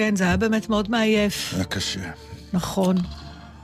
[0.00, 1.54] כן, זה היה באמת מאוד מעייף.
[1.54, 2.10] היה קשה.
[2.52, 2.96] נכון.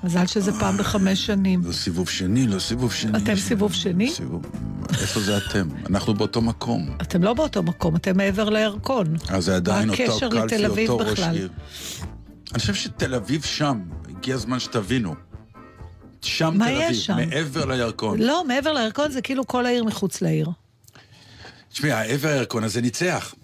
[0.05, 1.61] מזל שזה פעם בחמש שנים.
[1.65, 3.19] לא סיבוב שני, לא סיבוב שני.
[3.19, 4.11] אתם סיבוב שני?
[4.11, 4.43] סיבוב...
[5.01, 5.69] איפה זה אתם?
[5.91, 6.97] אנחנו באותו מקום.
[7.03, 9.17] אתם לא באותו מקום, אתם מעבר לירקון.
[9.29, 11.21] אז זה עדיין אותו קלפי, אותו ראש?
[11.21, 11.49] עיר.
[12.53, 15.15] אני חושב שתל אביב שם, הגיע הזמן שתבינו.
[16.23, 17.17] שם תל אביב, שם?
[17.17, 18.19] מעבר לירקון.
[18.19, 20.51] לא, מעבר לירקון זה כאילו כל העיר מחוץ לעיר.
[21.73, 23.35] תשמעי, העבר הירקון הזה ניצח.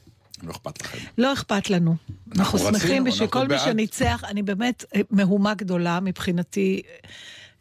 [0.42, 0.98] לא אכפת לכם.
[1.18, 1.96] לא אכפת לנו.
[2.36, 3.58] אנחנו רצינו, שמחים בשביל אנחנו כל מי.
[3.58, 4.22] שניצח.
[4.28, 6.82] אני באמת אה, מהומה גדולה מבחינתי.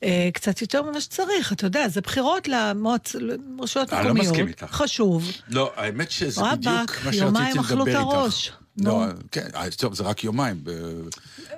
[0.03, 4.31] אה, קצת יותר ממה שצריך, אתה יודע, זה בחירות לרשויות אני לא מקומיות.
[4.31, 4.65] מסכים איתך.
[4.69, 5.31] חשוב.
[5.47, 8.13] לא, האמת שזה רבאק, בדיוק מה יומיים שרציתי אכלו לדבר את איתך.
[8.13, 8.51] הראש.
[8.77, 9.05] לא.
[9.31, 10.63] כן, טוב, זה רק יומיים.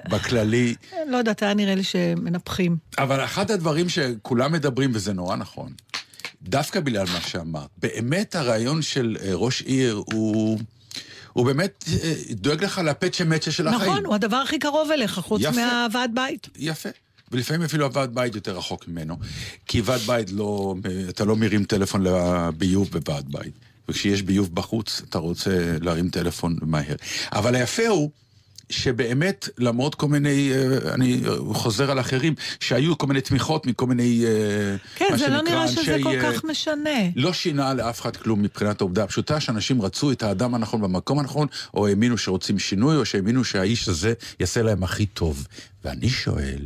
[0.09, 0.75] בכללי,
[1.08, 2.78] לא יודעת, היה נראה לי שמנפחים.
[2.98, 5.74] אבל אחד הדברים שכולם מדברים, וזה נורא נכון,
[6.42, 10.59] דווקא בגלל מה שאמרת, באמת הרעיון של אה, ראש עיר הוא...
[11.34, 13.92] הוא באמת אה, דואג לך לפצ'ה מצ'ה של החיים.
[13.92, 15.52] נכון, הוא הדבר הכי קרוב אליך, חוץ יפה.
[15.52, 16.50] מהוועד בית.
[16.56, 16.90] יפה.
[17.32, 19.18] ולפעמים אפילו הוועד בית יותר רחוק ממנו.
[19.66, 20.76] כי ועד בית לא...
[21.10, 23.54] אתה לא מרים טלפון לביוב בוועד בית.
[23.90, 26.96] וכשיש ביוב בחוץ, אתה רוצה להרים טלפון מהר.
[27.32, 28.12] אבל היפה הוא...
[28.74, 31.22] שבאמת, למרות כל מיני, אה, אני
[31.54, 35.68] חוזר על אחרים, שהיו כל מיני תמיכות מכל מיני, אה, כן, מה זה לא נראה
[35.68, 36.90] שזה אנשי, כל אה, כך משנה.
[37.16, 41.48] לא שינה לאף אחד כלום מבחינת העובדה הפשוטה שאנשים רצו את האדם הנכון במקום הנכון,
[41.74, 45.48] או האמינו שרוצים שינוי, או שהאמינו שהאיש הזה יעשה להם הכי טוב.
[45.86, 46.60] ואני שואל,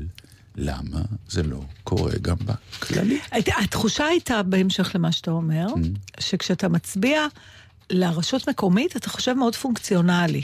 [0.56, 3.20] למה זה לא קורה גם בכללי?
[3.32, 6.20] הת- התחושה הייתה, בהמשך למה שאתה אומר, Mm.
[6.20, 7.28] שכשאתה מצביע
[7.90, 10.42] לרשות מקומית, אתה חושב מאוד פונקציונלי.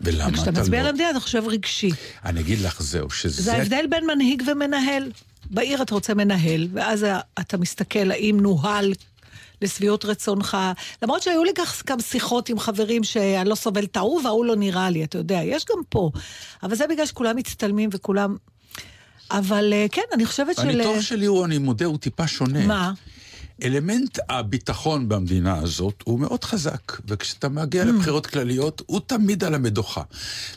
[0.00, 0.88] ולמה אתה מצביע לא?
[0.88, 1.90] למדינה, אתה חושב רגשי.
[2.24, 3.42] אני אגיד לך זהו, שזה...
[3.42, 5.10] זה ההבדל בין מנהיג ומנהל.
[5.50, 7.06] בעיר אתה רוצה מנהל, ואז
[7.40, 8.92] אתה מסתכל האם נוהל
[9.62, 10.56] לשביעות רצונך.
[11.02, 14.56] למרות שהיו לי כך גם שיחות עם חברים שאני לא סובל את ההוא וההוא לא
[14.56, 16.10] נראה לי, אתה יודע, יש גם פה.
[16.62, 18.36] אבל זה בגלל שכולם מצטלמים וכולם...
[19.30, 20.62] אבל אה, כן, אני חושבת של...
[20.62, 22.66] הניתוח שלי הוא, אני מודה, הוא טיפה שונה.
[22.66, 22.92] מה?
[23.62, 30.02] אלמנט הביטחון במדינה הזאת הוא מאוד חזק, וכשאתה מגיע לבחירות כלליות, הוא תמיד על המדוכה.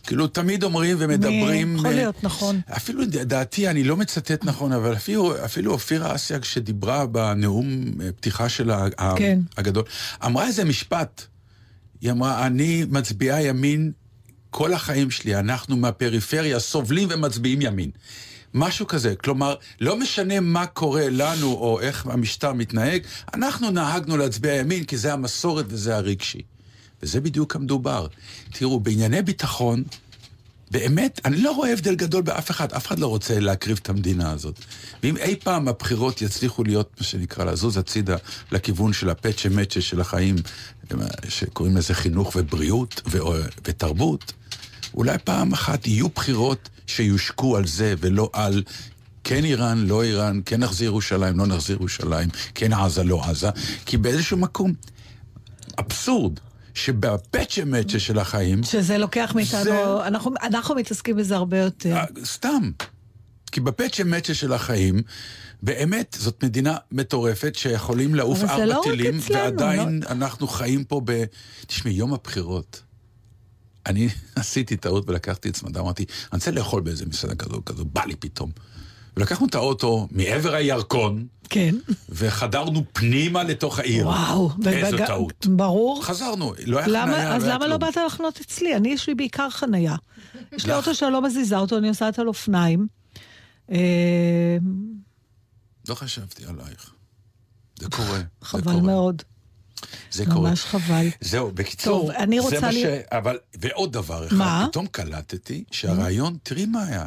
[0.03, 1.75] כאילו, תמיד אומרים ומדברים...
[1.75, 2.61] יכול להיות, נכון.
[2.77, 7.67] אפילו דעתי, אני לא מצטט נכון, אבל אפילו, אפילו אופירה אסייג שדיברה בנאום
[8.01, 9.39] אה, פתיחה של ה- ה- כן.
[9.57, 9.83] הגדול,
[10.25, 11.25] אמרה איזה משפט.
[12.01, 13.91] היא אמרה, אני מצביעה ימין
[14.49, 17.91] כל החיים שלי, אנחנו מהפריפריה סובלים ומצביעים ימין.
[18.53, 23.01] משהו כזה, כלומר, לא משנה מה קורה לנו או איך המשטר מתנהג,
[23.33, 26.41] אנחנו נהגנו להצביע ימין כי זה המסורת וזה הרגשי.
[27.03, 28.07] וזה בדיוק המדובר.
[28.51, 29.83] תראו, בענייני ביטחון,
[30.71, 34.31] באמת, אני לא רואה הבדל גדול באף אחד, אף אחד לא רוצה להקריב את המדינה
[34.31, 34.59] הזאת.
[35.03, 38.15] ואם אי פעם הבחירות יצליחו להיות, מה שנקרא, לזוז הצידה
[38.51, 40.35] לכיוון של הפצ'ה מצ'ה של החיים,
[41.27, 43.19] שקוראים לזה חינוך ובריאות ו-
[43.65, 44.33] ותרבות,
[44.93, 48.63] אולי פעם אחת יהיו בחירות שיושקו על זה ולא על
[49.23, 53.49] כן איראן, לא איראן, כן נחזיר ירושלים, לא נחזיר ירושלים, כן עזה, לא עזה,
[53.85, 54.73] כי באיזשהו מקום,
[55.79, 56.39] אבסורד,
[56.73, 61.95] שבפצ'ה מצ'ה של החיים, שזה לוקח מאיתנו, זה- אנחנו, אנחנו מתעסקים בזה הרבה יותר.
[61.95, 62.71] אה, סתם.
[63.51, 65.01] כי בפצ'ה מצ'ה של החיים,
[65.63, 71.23] באמת, זאת מדינה מטורפת שיכולים לעוף ארבע לא טילים, ועדיין אנחנו חיים פה ב...
[71.67, 72.81] תשמעי, יום הבחירות.
[73.87, 78.01] אני עשיתי טעות ולקחתי את צמדה, אמרתי, אני רוצה לאכול באיזה מסעדה כזו, כזו, בא
[78.05, 78.51] לי פתאום.
[79.17, 81.75] ולקחנו את האוטו מעבר הירקון, כן.
[82.09, 84.07] וחדרנו פנימה לתוך העיר.
[84.07, 84.51] וואו.
[84.67, 85.47] איזו ובג- טעות.
[85.49, 86.03] ברור.
[86.03, 87.77] חזרנו, לא היה למה, חניה, אז לא למה לא.
[87.77, 88.75] באת לחנות אצלי?
[88.75, 89.95] אני, יש לי בעיקר חנייה.
[90.51, 90.73] יש לי.
[90.73, 92.87] אוטו שאני לא מזיזה אותו, אני נוסעת על אופניים.
[93.71, 94.57] אה,
[95.89, 96.93] לא חשבתי עלייך.
[97.79, 98.17] זה קורה.
[98.17, 98.81] זה חבל קורה.
[98.81, 99.21] מאוד.
[100.11, 100.49] זה קורה.
[100.49, 101.07] ממש חבל.
[101.21, 102.85] זהו, בקיצור, טוב, אני זה רוצה מה לי- ש...
[103.11, 104.65] אבל, ועוד דבר אחד, מה?
[104.69, 107.05] פתאום קלטתי שהרעיון, תראי מה היה.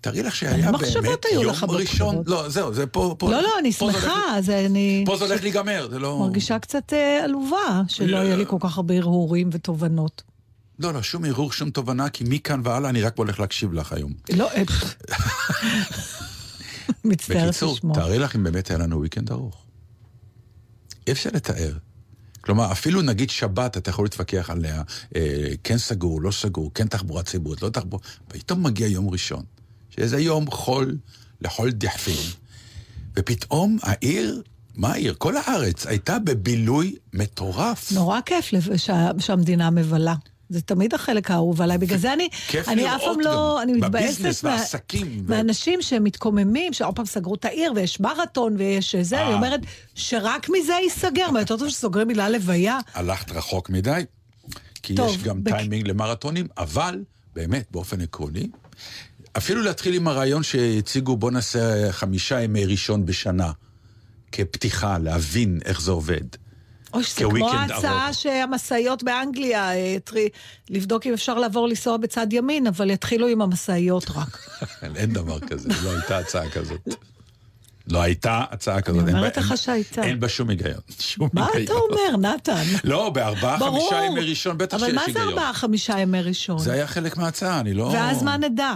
[0.00, 2.22] תראי לך שהיה באמת יום ראשון?
[2.26, 3.30] לא, זהו, זה פה, פה.
[3.30, 6.18] לא, לא, אני זה שמחה, אז אני פה זה הולך להיגמר, זה לא...
[6.18, 8.16] מרגישה קצת אה, עלובה, שלא לא.
[8.16, 10.22] יהיה לי כל כך הרבה הרהורים ותובנות.
[10.78, 14.12] לא, לא, שום ערעור, שום תובנה, כי מכאן והלאה אני רק הולך להקשיב לך היום.
[14.36, 14.62] לא, אה,
[17.04, 17.94] מצטערת בקיצור, לשמוע.
[17.94, 19.64] תארי לך אם באמת היה לנו וויקנד ארוך.
[21.08, 21.72] אי אפשר לתאר.
[22.40, 24.82] כלומר, אפילו נגיד שבת, אתה יכול להתווכח עליה,
[25.16, 28.02] אה, כן סגור, לא סגור, כן תחבורה ציבורית, לא תחבורה...
[28.28, 29.42] פתאום מגיע יום ראשון,
[29.90, 30.96] שזה יום חול
[31.40, 32.16] לכל דחפין,
[33.16, 34.42] ופתאום העיר,
[34.74, 35.14] מה העיר?
[35.18, 37.92] כל הארץ הייתה בבילוי מטורף.
[37.92, 40.14] נורא כיף שה- שהמדינה מבלה.
[40.48, 42.28] זה תמיד החלק האהוב עליי, בגלל זה אני,
[42.68, 44.44] אני אף פעם לא, אני מתבאסת
[45.28, 49.34] מהאנשים שמתקוממים, שעוד פעם סגרו את העיר ויש מרתון ויש זה, אני אה.
[49.34, 49.60] אומרת
[49.94, 52.78] שרק מזה ייסגר, מה יותר טוב שסוגרים מילה לוויה.
[52.94, 54.04] הלכת רחוק מדי,
[54.82, 57.04] כי יש גם טיימינג למרתונים, אבל
[57.34, 58.48] באמת, באופן עקרוני,
[59.36, 63.52] אפילו להתחיל עם הרעיון שהציגו, בוא נעשה חמישה ימי ראשון בשנה,
[64.32, 66.24] כפתיחה, להבין איך זה עובד.
[66.94, 68.14] אוי, זה כמו ההצעה ארוך.
[68.18, 70.28] שהמשאיות באנגליה, אה, טרי-
[70.70, 74.38] לבדוק אם אפשר לעבור לנסוע בצד ימין, אבל יתחילו עם המשאיות רק.
[74.96, 76.88] אין דבר כזה, לא הייתה הצעה כזאת.
[77.90, 79.08] לא הייתה הצעה כזאת.
[79.08, 80.02] אין אומרת לך שהייתה.
[80.02, 80.80] אין בה שום היגיון.
[81.00, 81.78] שום מה היגיון.
[81.88, 82.62] אתה אומר, נתן?
[82.84, 83.58] לא, בארבעה.
[83.58, 85.16] חמישה ימי ראשון בטח שיש אבל היגיון.
[85.18, 86.58] מה זה ארבעה, חמישה ימי ראשון?
[86.58, 87.82] זה היה חלק מההצעה, אני לא...
[87.82, 88.72] ואז מה נדע?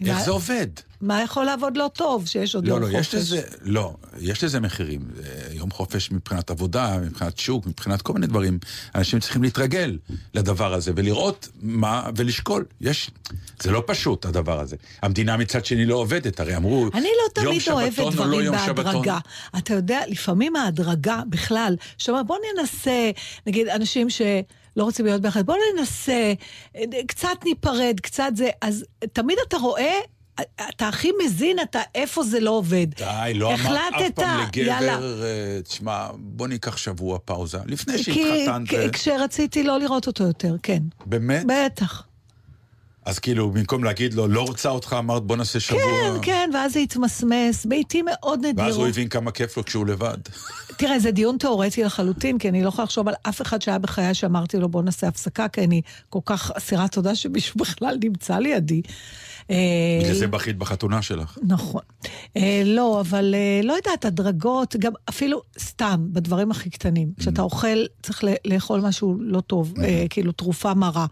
[0.00, 0.66] איך מה- זה עובד?
[1.00, 2.98] מה יכול לעבוד לא טוב, שיש עוד לא, יום לא, חופש?
[3.08, 5.00] יש לזה, לא, יש לזה מחירים.
[5.58, 8.58] יום חופש מבחינת עבודה, מבחינת שוק, מבחינת כל מיני דברים.
[8.94, 9.98] אנשים צריכים להתרגל
[10.34, 12.64] לדבר הזה ולראות מה, ולשקול.
[12.80, 13.10] יש,
[13.60, 14.76] זה לא פשוט, הדבר הזה.
[15.02, 18.26] המדינה מצד שני לא עובדת, הרי אמרו, אני לא יום תמיד אוהבת שבתון או לא
[18.26, 18.84] דברים יום שבתון.
[18.84, 19.18] בהדרגה.
[19.58, 23.10] אתה יודע, לפעמים ההדרגה בכלל, שאומר, בוא ננסה,
[23.46, 24.22] נגיד, אנשים ש...
[24.76, 26.32] לא רוצים להיות ביחד, בוא ננסה,
[27.06, 29.94] קצת ניפרד, קצת זה, אז תמיד אתה רואה,
[30.68, 32.86] אתה הכי מזין אתה איפה זה לא עובד.
[32.96, 33.04] די,
[33.34, 34.92] לא אמרת אף פעם יאללה.
[34.94, 37.58] לגבר, אה, תשמע, בוא ניקח שבוע פאוזה.
[37.66, 40.82] לפני כי שהתחתנת, אה, כ- כשרציתי לא לראות אותו יותר, כן.
[41.06, 41.44] באמת?
[41.66, 42.02] בטח.
[43.08, 45.80] אז כאילו, במקום להגיד לו, לא רוצה אותך, אמרת, בוא נעשה שבוע.
[45.80, 48.86] כן, כן, ואז זה התמסמס, בעיתים מאוד ואז הוא.
[48.86, 50.16] הבין כמה כיף לו כשהוא לבד.
[50.76, 54.14] תראה, זה דיון תיאורטי לחלוטין, כי אני לא יכולה לחשוב על אף אחד שהיה בחיי
[54.14, 58.82] שאמרתי לו בוא נעשה הפסקה, כי אני כל כך אסירת תודה שמישהו בכלל נמצא לידי.
[59.50, 59.56] אה,
[60.02, 61.38] בגלל זה בכית בחתונה שלך.
[61.42, 61.82] נכון.
[62.36, 67.12] אה, לא, אבל אה, לא יודעת, הדרגות, גם אפילו סתם, בדברים הכי קטנים.
[67.18, 71.06] כשאתה אוכל, צריך לאכול משהו לא טוב, אה, כאילו תרופה מרה.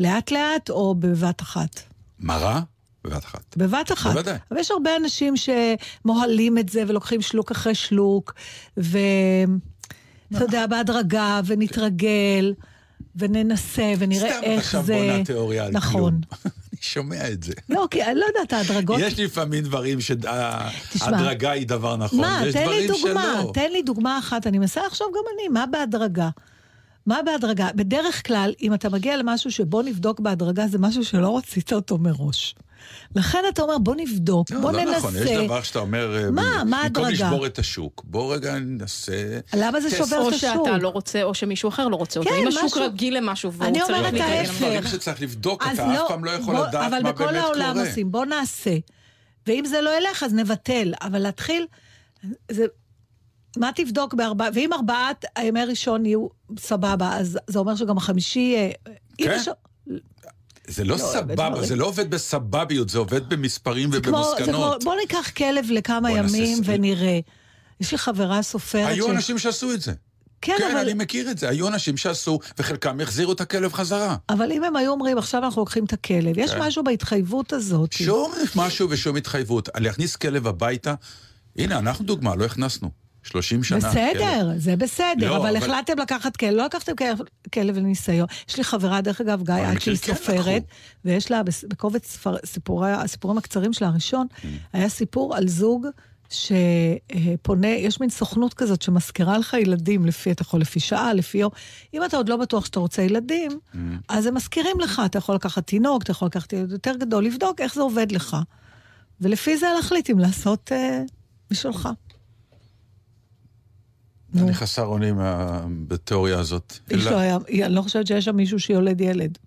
[0.00, 1.80] לאט-לאט או בבת אחת?
[2.20, 2.60] מרה?
[3.04, 3.56] בבת אחת.
[3.56, 4.10] בבת אחת.
[4.10, 4.36] בוודאי.
[4.50, 8.34] אבל יש הרבה אנשים שמוהלים את זה ולוקחים שלוק אחרי שלוק,
[8.76, 12.54] ואתה יודע, בהדרגה, ונתרגל,
[13.16, 14.94] וננסה, ונראה סתם איך עכשיו זה...
[14.94, 16.20] בונה תיאוריה על נכון.
[16.30, 16.52] כלום.
[16.72, 17.52] אני שומע את זה.
[17.68, 19.00] לא, כי אני לא יודעת, ההדרגות...
[19.00, 19.98] יש לפעמים דברים.
[20.00, 23.50] שההדרגה היא דבר נכון, מה, יש תן לי דברים דוגמה, שלא.
[23.54, 26.28] תן לי דוגמה אחת, אני מנסה לחשוב גם אני, מה בהדרגה?
[27.10, 27.68] מה בהדרגה?
[27.74, 32.54] בדרך כלל, אם אתה מגיע למשהו שבוא נבדוק בהדרגה, זה משהו שלא רצית אותו מראש.
[33.16, 34.96] לכן אתה אומר, בוא נבדוק, לא, בוא לא ננסה.
[34.98, 36.42] נכון, יש דבר שאתה אומר, אה, מה?
[36.42, 37.10] מה במקום ההדרגה?
[37.10, 39.38] לשבור את השוק, בוא רגע ננסה...
[39.56, 39.90] למה זה.
[39.90, 40.50] שובר או את השוק?
[40.66, 42.30] שאתה לא רוצה, או שמישהו אחר לא רוצה אותו.
[42.30, 44.50] כן, אם השוק משהו- רגיל למשהו והוא אני צריך אומרת להתרגל ההפך.
[44.52, 44.58] יש.
[44.58, 47.36] דברים שצריך לבדוק, אז אתה אף פעם לא יכול בוא- לדעת אבל מה בכל באמת
[47.42, 47.88] העולם קורה.
[47.88, 48.76] עושים, בוא נעשה.
[49.46, 50.92] ואם זה לא ילך, אז נבטל.
[51.02, 51.66] אבל להתחיל,
[52.50, 52.64] זה...
[53.56, 56.26] מה תבדוק בארבעה, ואם ארבעת הימי ראשון יהיו
[56.58, 58.56] סבבה, אז זה אומר שגם החמישי...
[58.56, 58.70] אה,
[59.20, 59.52] אם כן.
[60.66, 61.64] זה לא סבבה, בדברים.
[61.64, 64.84] זה לא עובד בסבביות, זה עובד במספרים כמו, כמו, ובמסקנות.
[64.84, 66.58] בוא ניקח כלב לכמה נעשה ימים.
[66.64, 67.18] ונראה.
[67.80, 69.92] יש לי חברה סופרת היו ש- אנשים שעשו את זה.
[70.42, 70.80] כן, כן, אבל...
[70.80, 71.48] אני מכיר את זה.
[71.48, 74.16] היו אנשים שעשו, וחלקם החזירו את הכלב חזרה.
[74.28, 76.62] אבל אם הם היו אומרים, עכשיו אנחנו לוקחים את הכלב, יש כן.
[76.62, 77.92] משהו בהתחייבות הזאת.
[77.92, 79.68] שום משהו ושום התחייבות.
[79.76, 80.94] להכניס כלב הביתה,
[81.56, 82.99] הנה, אנחנו דוגמה, לא הכנסנו.
[83.22, 83.80] 30 שנה.
[83.80, 83.90] כלב.
[83.90, 87.18] בסדר, זה בסדר, לא, אבל אבל- החלטתם לקחת כלב, לא לקחתם כלב-
[87.54, 88.26] כלב לניסיון.
[88.48, 90.62] יש לי חברה, דרך אגב, גיא, עד מכיר, שהיא כן סופרת.
[91.04, 94.46] ויש לה בקובץ ספר- סיפורי- הסיפורים הקצרים שלה הראשון, Mm.
[94.72, 95.86] היה סיפור על זוג
[96.30, 101.50] שפונה, יש מין סוכנות כזאת שמזכירה לך ילדים, לפי, אתה יכול לפי שעה, לפי יום.
[101.94, 103.76] אם אתה עוד לא בטוח שאתה רוצה ילדים, Mm.
[104.08, 107.60] אז הם מזכירים לך, אתה יכול לקחת תינוק, אתה יכול לקחת ילד יותר גדול, לבדוק
[107.60, 108.36] איך זה עובד לך.
[109.20, 111.02] ולפי זה להחליט אם לעשות אה,
[111.50, 111.88] בשבילך.
[114.34, 114.42] נו.
[114.46, 116.78] אני חסר אונים מה- בתיאוריה הזאת.
[116.90, 119.38] איש אלא- לא היה, אני לא חושבת שיש שם מישהו שיולד ילד.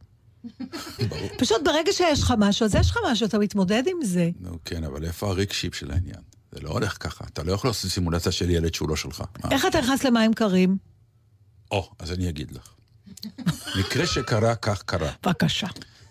[1.37, 4.29] פשוט ברגע שיש לך משהו, אז יש לך משהו, אתה מתמודד עם זה.
[4.39, 6.19] נו כן, אבל איפה הריק שיפ של העניין?
[6.51, 7.25] זה לא הולך ככה.
[7.33, 9.23] אתה לא יכול לעשות סימולציה של ילד שהוא לא שלך.
[9.51, 10.77] איך אתה נכנס למים קרים?
[11.71, 12.73] או, אז אני אגיד לך.
[13.79, 15.11] מקרה שקרה, כך קרה.
[15.25, 15.67] בבקשה.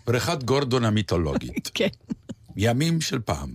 [0.07, 1.71] בריכת גורדון המיתולוגית.
[1.73, 1.87] כן.
[2.55, 3.53] ימים של פעם.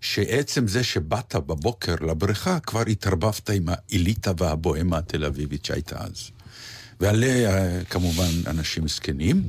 [0.00, 6.30] שעצם זה שבאת בבוקר לבריכה, כבר התערבבת עם האליטה והבוהמה התל אביבית שהייתה אז.
[7.00, 9.42] ועליה כמובן אנשים זקנים,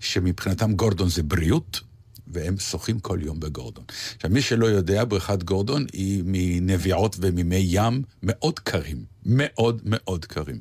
[0.00, 1.80] שמבחינתם גורדון זה בריאות,
[2.26, 3.84] והם שוחים כל יום בגורדון.
[4.16, 9.04] עכשיו, מי שלא יודע, בריכת גורדון היא מנביעות וממי ים מאוד קרים.
[9.26, 10.58] מאוד מאוד קרים.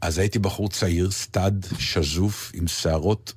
[0.00, 3.32] אז הייתי בחור צעיר, סטאד, שזוף, עם שערות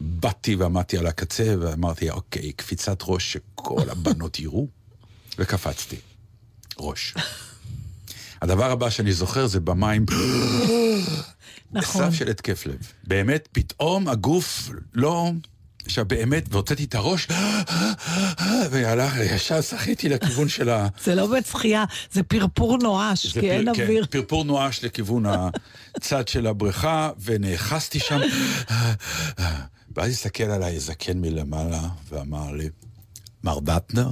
[0.00, 4.66] באתי ועמדתי על הקצה ואמרתי, אוקיי, קפיצת ראש שכל הבנות יראו,
[5.38, 5.96] וקפצתי.
[6.78, 7.14] ראש.
[8.42, 10.06] הדבר הבא שאני זוכר זה במים,
[11.72, 12.02] נכון.
[12.02, 12.92] בסף של התקף לב.
[13.04, 15.30] באמת, פתאום הגוף לא...
[15.86, 17.28] עכשיו באמת, והוצאתי את הראש,
[18.70, 20.88] והלך, ישר שחיתי לכיוון של ה...
[21.04, 24.06] זה לא באמת שחייה, זה פרפור נואש, כי אין כן, אוויר.
[24.10, 25.24] פרפור נואש לכיוון
[25.96, 28.20] הצד של הבריכה, ונאחזתי שם.
[29.96, 32.68] ואז הסתכל עליי זקן מלמעלה, ואמר לי,
[33.44, 34.10] מר דטנר,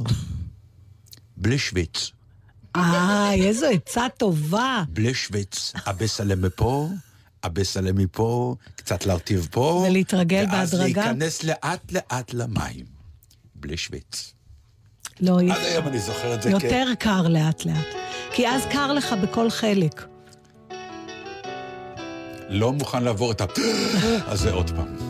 [1.36, 2.10] בלי שוויץ,
[2.76, 4.84] אה, איזו עצה טובה.
[4.88, 6.88] בלי שוויץ, הבסלם מפה,
[7.42, 9.84] הבסלם מפה, קצת להרטיב פה.
[9.88, 11.02] ולהתרגל ואז בהדרגה?
[11.02, 12.84] להיכנס לאט-לאט למים.
[13.54, 14.32] בלי שוויץ.
[15.20, 16.52] לא, עד היום אני זוכר את זה כ...
[16.52, 17.86] יותר קר לאט לאט.
[18.32, 20.06] כי אז קר לך בכל חלק.
[22.48, 23.44] לא מוכן לעבור את ה...
[24.30, 25.03] אז זה עוד פעם.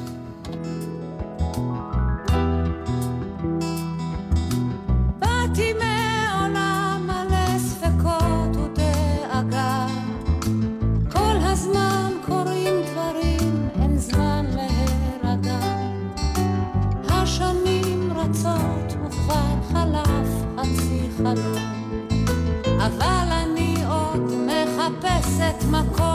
[18.34, 21.62] רצות וכבר חלף חצי חלום
[22.78, 26.13] אבל אני עוד מחפשת מקום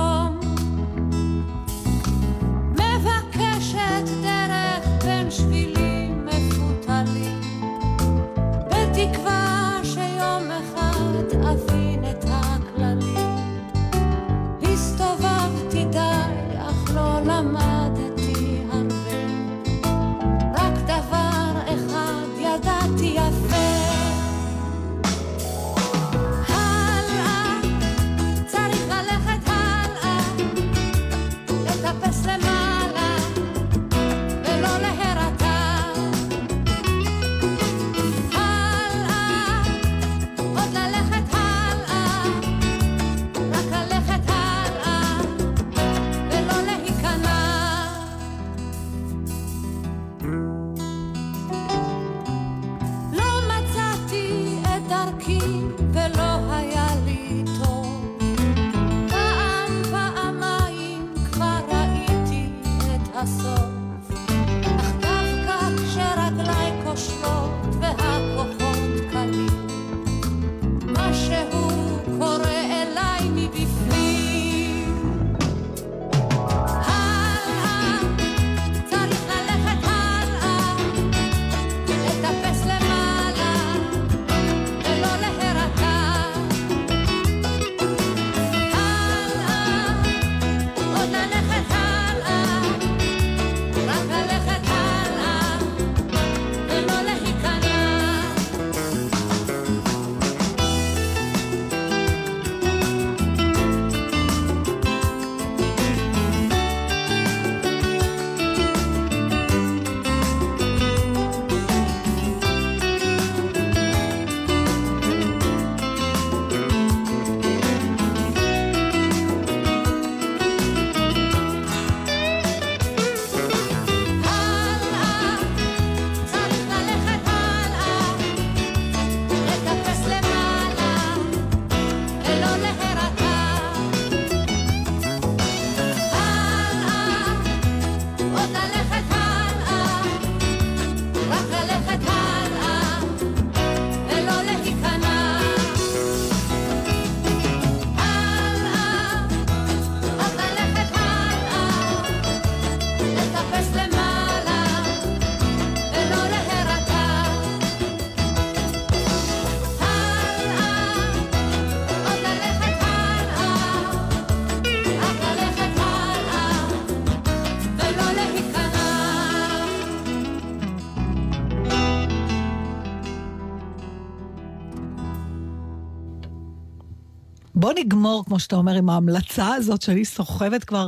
[177.83, 180.87] נגמור, כמו שאתה אומר, עם ההמלצה הזאת שאני סוחבת כבר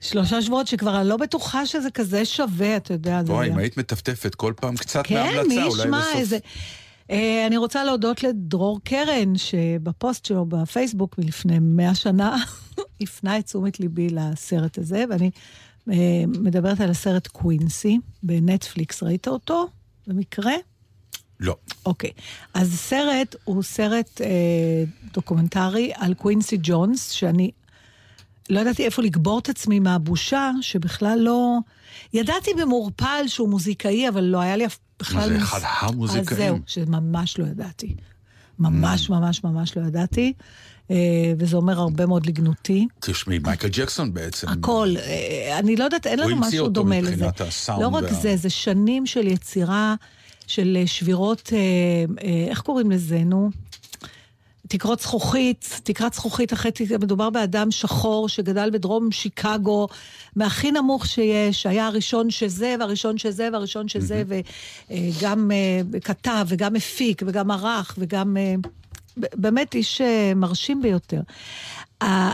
[0.00, 3.20] שלושה שבועות, שכבר אני לא בטוחה שזה כזה שווה, אתה יודע.
[3.28, 6.14] היה- אם היית מטפטפת כל פעם קצת כן, מההמלצה, מי אולי ישמע בסוף...
[6.16, 6.38] איזה...
[7.10, 12.36] אה, אני רוצה להודות לדרור קרן, שבפוסט שלו בפייסבוק מלפני מאה שנה,
[13.00, 15.30] הפנה את תשומת ליבי לסרט הזה, ואני
[15.90, 15.94] אה,
[16.26, 19.02] מדברת על הסרט קווינסי בנטפליקס.
[19.02, 19.66] ראית אותו
[20.06, 20.52] במקרה?
[21.44, 21.56] לא.
[21.86, 22.10] אוקיי.
[22.54, 24.26] אז הסרט הוא סרט אה,
[25.12, 27.50] דוקומנטרי על קווינסי ג'ונס, שאני
[28.50, 31.58] לא ידעתי איפה לקבור את עצמי מהבושה, שבכלל לא...
[32.12, 35.32] ידעתי במעורפל שהוא מוזיקאי, אבל לא היה לי אף בכלל...
[35.32, 36.26] מה זה, אחד המוזיקאים?
[36.30, 37.94] אז זהו, שממש לא ידעתי.
[38.58, 40.32] ממש ממש ממש לא ידעתי,
[40.90, 40.96] אה,
[41.38, 42.86] וזה אומר הרבה מאוד לגנותי.
[43.00, 44.48] תשמעי, מייקל ג'קסון בעצם.
[44.48, 47.10] הכל, אה, אני לא יודעת, אין הוא לנו המציא משהו אותו דומה לזה.
[47.10, 49.94] מבחינת הסאונד לא רק זה, זה שנים של יצירה,
[50.46, 51.58] של אה, שבירות, אה,
[52.24, 53.50] אה, איך קוראים לזה, נו?
[54.68, 56.70] תקרות זכוכית, תקרת זכוכית אחרי,
[57.00, 59.88] מדובר באדם שחור שגדל בדרום שיקגו,
[60.36, 64.22] מהכי נמוך שיש, היה הראשון שזה, והראשון שזה, והראשון שזה,
[64.90, 68.36] וגם אה, כתב, וגם הפיק, וגם ערך, וגם...
[69.16, 70.00] באמת איש
[70.36, 71.20] מרשים ביותר.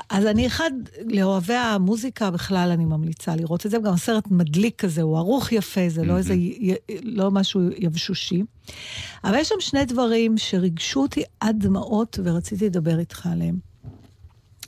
[0.09, 0.71] אז אני אחד,
[1.07, 5.89] לאוהבי המוזיקה בכלל אני ממליצה לראות את זה, גם הסרט מדליק כזה, הוא ערוך יפה,
[5.89, 6.59] זה לא איזה, י-
[6.89, 8.43] י- לא משהו יבשושי.
[9.25, 13.59] אבל יש שם שני דברים שריגשו אותי עד דמעות ורציתי לדבר איתך עליהם.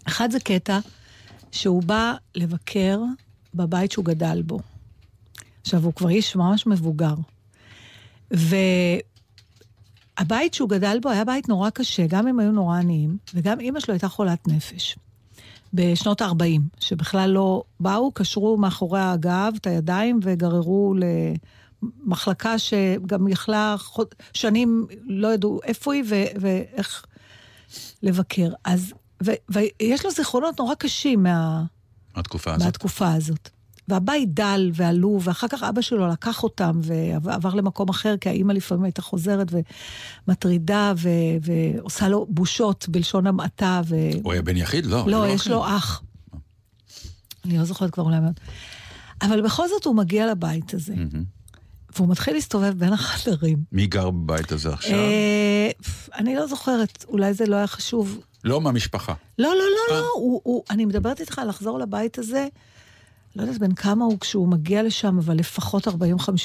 [0.05, 0.79] אחד זה קטע
[1.53, 3.01] שהוא בא לבקר
[3.55, 4.59] בבית שהוא גדל בו.
[5.63, 7.15] עכשיו, הוא כבר איש ממש מבוגר.
[10.19, 13.81] והבית שהוא גדל בו היה בית נורא קשה, גם אם היו נורא עניים, וגם אימא
[13.81, 14.97] שלו הייתה חולת נפש.
[15.75, 20.95] בשנות ה-40, שבכלל לא באו, קשרו מאחורי הגב את הידיים וגררו
[22.05, 23.77] למחלקה שגם יכלה.
[24.33, 27.05] שנים, לא ידעו איפה היא ו- ואיך
[28.03, 28.49] לבקר.
[28.65, 28.93] אז,
[29.25, 31.65] ו- ויש לו זיכרונות נורא קשים מה...
[32.15, 32.65] התקופה הזאת.
[32.65, 33.51] מהתקופה הזאת.
[33.89, 36.81] והבית דל ועלוב, ואחר כך אבא שלו לקח אותם
[37.23, 39.53] ועבר למקום אחר, כי האימא לפעמים הייתה חוזרת
[40.29, 41.09] ומטרידה ו-
[41.43, 43.81] ועושה לו בושות בלשון המעטה.
[43.85, 43.97] ו...
[44.23, 44.87] הוא היה בן יחיד?
[44.87, 45.05] לא.
[45.07, 45.51] לא, היה יש אחר.
[45.51, 46.03] לו אח.
[47.45, 48.41] אני לא זוכרת כבר אולי מאוד.
[49.23, 50.95] אבל בכל זאת הוא מגיע לבית הזה.
[51.97, 53.59] והוא מתחיל להסתובב בין החדרים.
[53.73, 54.99] מי גר בבית הזה עכשיו?
[54.99, 55.71] אה,
[56.15, 58.21] אני לא זוכרת, אולי זה לא היה חשוב.
[58.45, 59.15] לא מהמשפחה.
[59.39, 60.01] לא, לא, לא, אה.
[60.01, 62.49] לא, הוא, הוא, אני מדברת איתך על לחזור לבית הזה.
[63.37, 65.93] לא יודעת בן כמה הוא כשהוא מגיע לשם, אבל לפחות 40-50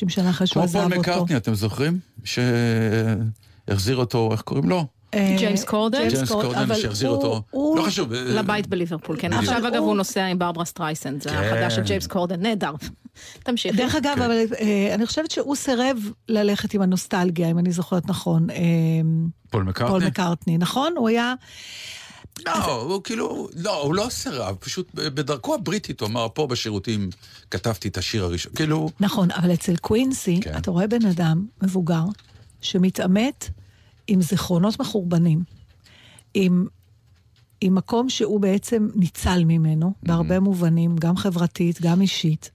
[0.08, 1.00] שנה אחרי שהוא כמו עזב פול אותו.
[1.02, 2.00] מקארטני, אתם זוכרים?
[2.24, 4.86] שהחזיר אותו, איך קוראים לו?
[5.14, 6.10] אה, ג'יימס קורדן?
[6.10, 7.42] ג'יימס קורדן, אבל שהחזיר אותו.
[7.54, 8.14] לא חשוב.
[8.14, 9.34] אה, לבית בליברפול, כן.
[9.34, 11.36] עכשיו אגב הוא- נוסע עם ברברה סטרייסנד, זה כן.
[11.36, 12.72] החדש של ג'יימס קורדן, נהדר.
[13.44, 13.76] תמשיך.
[13.76, 14.22] דרך אגב, כן.
[14.22, 15.98] אבל אה, אני חושבת שהוא סירב
[16.30, 18.48] ללכת עם הנוסטלגיה, אם אני זוכרת נכון.
[19.50, 20.00] פול מקארטני?
[20.00, 20.94] פול מקארטני, נכון?
[20.98, 21.34] הוא היה...
[22.46, 27.10] לא, הוא כאילו, לא, הוא לא סירב, פשוט בדרכו הבריטית, הוא אמר, פה בשירותים
[27.52, 28.54] כתבתי את השיר הראשון.
[28.56, 30.58] כאילו, נכון, אבל אצל קווינסי, כן.
[30.58, 32.04] אתה רואה בן אדם מבוגר
[32.62, 33.50] שמתעמת
[34.08, 35.44] עם זיכרונות מחורבנים,
[36.34, 36.66] עם,
[37.62, 42.52] עם מקום שהוא בעצם ניצל ממנו, בהרבה מובנים, גם חברתית, גם אישית.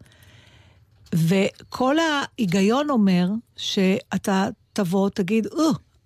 [1.14, 5.46] וכל ההיגיון אומר שאתה תבוא, תגיד,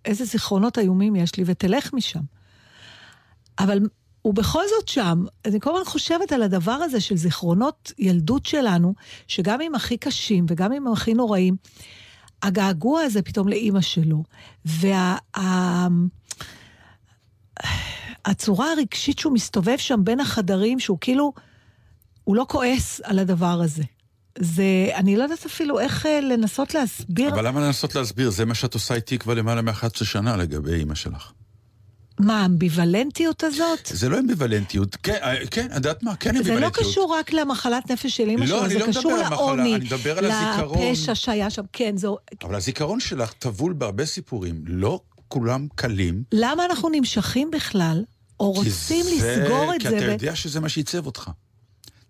[0.04, 2.35] איזה זיכרונות איומים יש לי, ותלך משם.
[3.58, 3.78] אבל
[4.22, 8.94] הוא בכל זאת שם, אני כל הזמן חושבת על הדבר הזה של זיכרונות ילדות שלנו,
[9.28, 11.56] שגם אם הכי קשים וגם אם הכי נוראים,
[12.42, 14.22] הגעגוע הזה פתאום לאימא שלו,
[14.64, 15.16] וה...
[15.36, 15.86] ה-
[18.24, 21.32] הצורה הרגשית שהוא מסתובב שם בין החדרים, שהוא כאילו,
[22.24, 23.82] הוא לא כועס על הדבר הזה.
[24.38, 24.64] זה,
[24.94, 28.30] אני לא יודעת אפילו איך אה, לנסות להסביר אבל למה לנסות להסביר?
[28.30, 31.32] זה מה שאת עושה איתי כבר למעלה מ-11 שנה לגבי אימא שלך.
[32.20, 33.90] מה, האמביוולנטיות הזאת.
[33.94, 36.16] זה לא אמביוולנטיות, כן, אה, כן, את יודעת מה?
[36.16, 36.76] כן זה אמביוולנטיות.
[36.86, 40.18] לא קשור רק למחלת נפש של אימא לא, שלו, זה לא קשור לעוני, אני מדבר
[40.18, 40.88] על הזיכרון.
[40.92, 41.62] לפשע שהיה שם.
[41.72, 42.16] כן, זו...
[42.44, 46.22] אבל הזיכרון שלך טבול בהרבה סיפורים, לא כולם קלים.
[46.32, 48.04] למה אנחנו נמשכים בכלל,
[48.40, 49.96] או כי רוצים זה- לסגור את כי זה?
[49.98, 51.30] אתה ב- יודע שזה מה שעיצב אותך.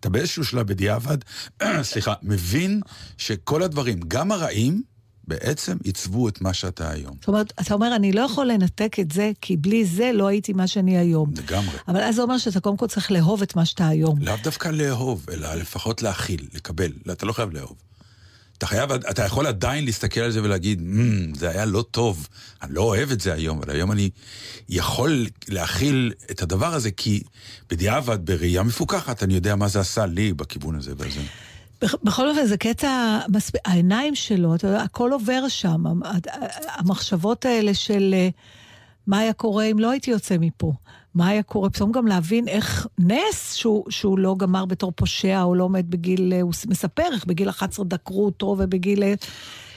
[0.01, 1.19] אתה באיזשהו שלב בדיעבד,
[1.83, 2.81] סליחה, מבין
[3.19, 4.83] שכל הדברים, גם הרעים,
[5.29, 7.17] בעצם עיצבו את מה שאתה היום.
[7.21, 10.53] זאת אומרת, אתה אומר, אני לא יכול לנתק את זה, כי בלי זה לא הייתי
[10.53, 11.33] מה שאני היום.
[11.37, 11.77] לגמרי.
[11.89, 14.19] אבל אז זה אומר שאתה קודם כל צריך לאהוב את מה שאתה היום.
[14.23, 16.93] לאו דווקא לאהוב, אלא לפחות להכיל, לקבל.
[17.07, 17.77] לא, אתה לא חייב לאהוב.
[18.59, 22.29] אתה חייב, אתה יכול עדיין להסתכל על זה ולהגיד, "מ, זה היה לא טוב,
[22.63, 24.11] אני לא אוהב את זה היום, אבל היום אני
[24.69, 27.23] יכול להכיל את הדבר הזה, כי
[27.71, 31.21] בדיעבד, בראייה מפוקחת, אני יודע מה זה עשה לי בכיוון הזה והזה.
[31.83, 35.87] בכ- בכל אופן, זה קטע, מספיק, העיניים שלו, אתה יודע, הכל עובר שם.
[35.87, 36.03] המ-
[36.77, 38.29] המחשבות האלה של אה,
[39.07, 40.73] מה היה קורה אם לא הייתי יוצא מפה,
[41.15, 45.55] מה היה קורה, פתאום גם להבין איך נס שהוא, שהוא לא גמר בתור פושע, או
[45.55, 49.03] לא עומד בגיל, אה, הוא מספר איך בגיל 11 דקרו אותו, ובגיל...
[49.03, 49.15] אה,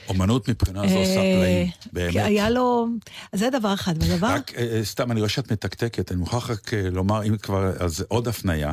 [0.08, 2.16] אומנות מבחינה זו עושה פלאים, כי באמת.
[2.16, 2.86] היה לו...
[3.32, 3.94] אז זה דבר אחד.
[4.02, 4.26] ודבר...
[4.26, 8.72] רק, סתם, אני רואה שאת מתקתקת, אני מוכרח רק לומר, אם כבר, אז עוד הפנייה.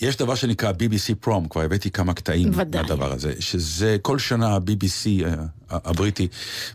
[0.00, 2.82] יש דבר שנקרא BBC פרום, כבר הבאתי כמה קטעים ודאי.
[2.82, 5.34] מהדבר הזה, שזה כל שנה ה-BBC אה,
[5.70, 6.28] הבריטי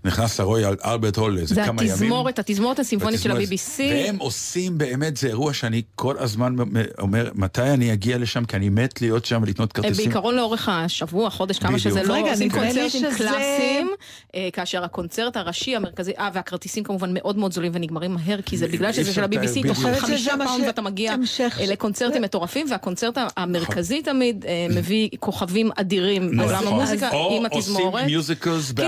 [0.06, 1.94] נכנס לרויאל אלברט הול איזה זה כמה ימים.
[1.94, 3.32] התזמורת, התזמורת הסימפונית של.
[3.32, 3.80] ה-BBC.
[3.80, 6.56] והם עושים באמת, זה אירוע שאני כל הזמן
[7.00, 10.06] אומר, מתי אני אגיע לשם, כי אני מת להיות שם ולקנות כרטיסים.
[10.06, 11.80] בעיקרון לאורך השבוע, חודש, כמה.
[11.80, 13.92] שזה לא, עושים קונצרטים קלאסיים,
[14.36, 18.68] אה, כאשר הקונצרט הראשי, המרכזי, אה, והכרטיסים כמובן מאוד מאוד זולים ונגמרים מהר, כי זה
[18.68, 19.68] בגלל שזה של ה-BBC.
[19.68, 21.16] תוך חמישה פאונד ואתה מגיע.
[21.42, 26.68] אה, לקונצרטים מטורפים, והקונצרט המרכזי תמיד אה, מביא כוכבים אדירים בעולם נכון.
[26.68, 28.04] המוזיקה או עם התזמורת.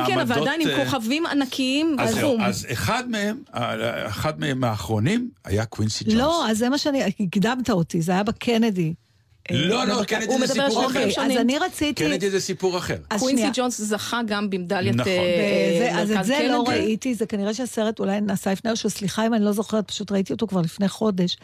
[0.06, 0.42] כן, כן, אבל.
[0.42, 2.42] עדיין עם אה, כוכבים ענקיים בתחום.
[2.42, 6.16] אז אחד מהם, אה, אחד מהם האחרונים, היה קווינסי ג'ונס.
[6.16, 7.04] לא, אז זה מה שאני...
[7.20, 8.94] הקדמת אותי, זה היה בקנדי.
[9.52, 11.04] לא, אה, לא, קנדי זה סיפור אחר.
[11.04, 11.38] אוקיי, אז.
[11.38, 12.04] אני רציתי...
[12.06, 12.98] קנדי זה סיפור אחר.
[13.20, 13.50] קווינסי.
[13.54, 15.12] ג'ונס זכה גם במדליית נכון.
[16.00, 16.64] אז את זה לא.
[16.68, 20.34] ראיתי, זה כנראה שהסרט אולי נעשה לפני, או שסליחה אם אני לא זוכרת, פשוט ראיתי
[20.34, 21.38] אותו כבר לפני חודש.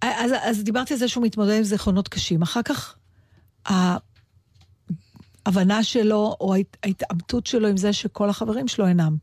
[0.00, 2.42] אז, אז דיברתי על זה שהוא מתמודד עם זיכרונות קשים.
[2.42, 2.94] אחר כך,
[5.48, 9.16] ההבנה שלו, או ההת- ההתעמתות שלו עם זה שכל החברים שלו אינם.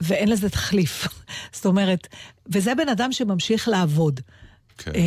[0.00, 1.08] ואין לזה תחליף.
[1.54, 2.08] זאת אומרת,
[2.52, 4.20] וזה בן אדם שממשיך לעבוד.
[4.78, 4.90] כן.
[4.94, 5.00] אה,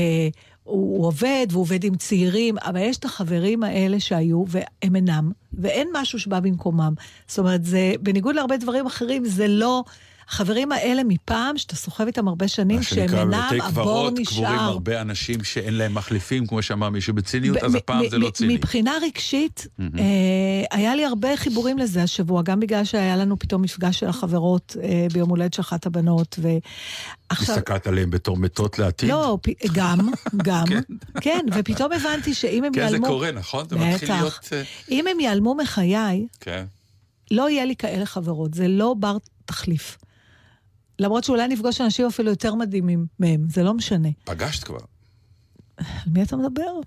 [0.63, 5.31] הוא, הוא עובד, והוא עובד עם צעירים, אבל יש את החברים האלה שהיו, והם אינם,
[5.53, 6.93] ואין משהו שבא במקומם.
[7.27, 9.83] זאת אומרת, זה, בניגוד להרבה דברים אחרים, זה לא...
[10.29, 14.13] החברים האלה מפעם, שאתה סוחב איתם הרבה שנים, מה שהם שנקרא, אינם, בבתי הבור קברות
[14.13, 14.59] קבורים נשאר.
[14.59, 18.55] הרבה אנשים שאין להם מחליפים, כמו שאמר מישהו בציניות, אז הפעם זה לא ציני.
[18.55, 19.85] מבחינה רגשית, אה,
[20.71, 25.07] היה לי הרבה חיבורים לזה השבוע, גם בגלל שהיה לנו פתאום מפגש של החברות אה,
[25.13, 27.55] ביום הולדת של אחת הבנות, ועכשיו...
[27.55, 29.09] הסתכלת עליהם בתור מתות לעתיד?
[29.09, 29.37] לא,
[29.73, 30.65] גם, גם,
[31.21, 32.99] כן, ופתאום הבנתי שאם הם כן, זה.
[32.99, 33.69] קורה, נכון?
[33.69, 34.19] זה מתחיל בטח.
[34.19, 34.49] להיות...
[34.53, 36.65] אה, אם הם ייעלמו מחיי, כן.
[37.31, 39.97] לא יהיה לי כאלה חברות, זה לא בר תחליף.
[40.99, 44.09] למרות שאולי נפגוש אנשים אפילו יותר מדהימים מהם, זה לא משנה.
[44.23, 44.79] פגשת כבר.
[45.77, 46.79] על מי אתה מדבר?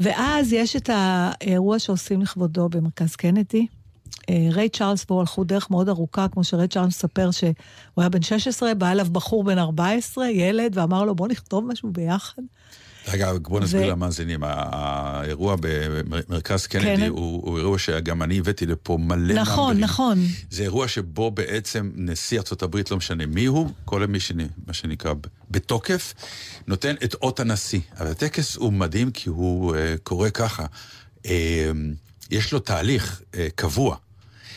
[0.00, 3.66] ואז יש את האירוע שעושים לכבודו במרכז קנדי.
[4.30, 7.52] אה, ריי צ'ארלס פה הלכו דרך מאוד ארוכה, כמו שריי צ'ארלס מספר שהוא
[7.96, 12.42] היה בן 16, בא אליו בחור בן 14, ילד, ואמר לו, בוא נכתוב משהו ביחד.
[13.08, 14.40] רגע, בוא נסביר ו- למאזינים.
[14.44, 17.08] האירוע במרכז קנדי כן.
[17.08, 19.84] הוא הוא אירוע שגם אני הבאתי לפה מלא נכון, מאמרים.
[19.84, 20.18] נכון.
[20.50, 25.12] זה אירוע שבו בעצם נשיא הברית, לא משנה מי הוא, כל מי שני, מה שנקרא
[25.50, 26.14] בתוקף,
[26.66, 27.80] נותן את אות הנשיא.
[27.98, 30.66] אבל הטקס הוא מדהים כי הוא uh, קורה ככה.
[31.18, 31.28] Uh,
[32.30, 33.96] יש לו תהליך uh, קבוע.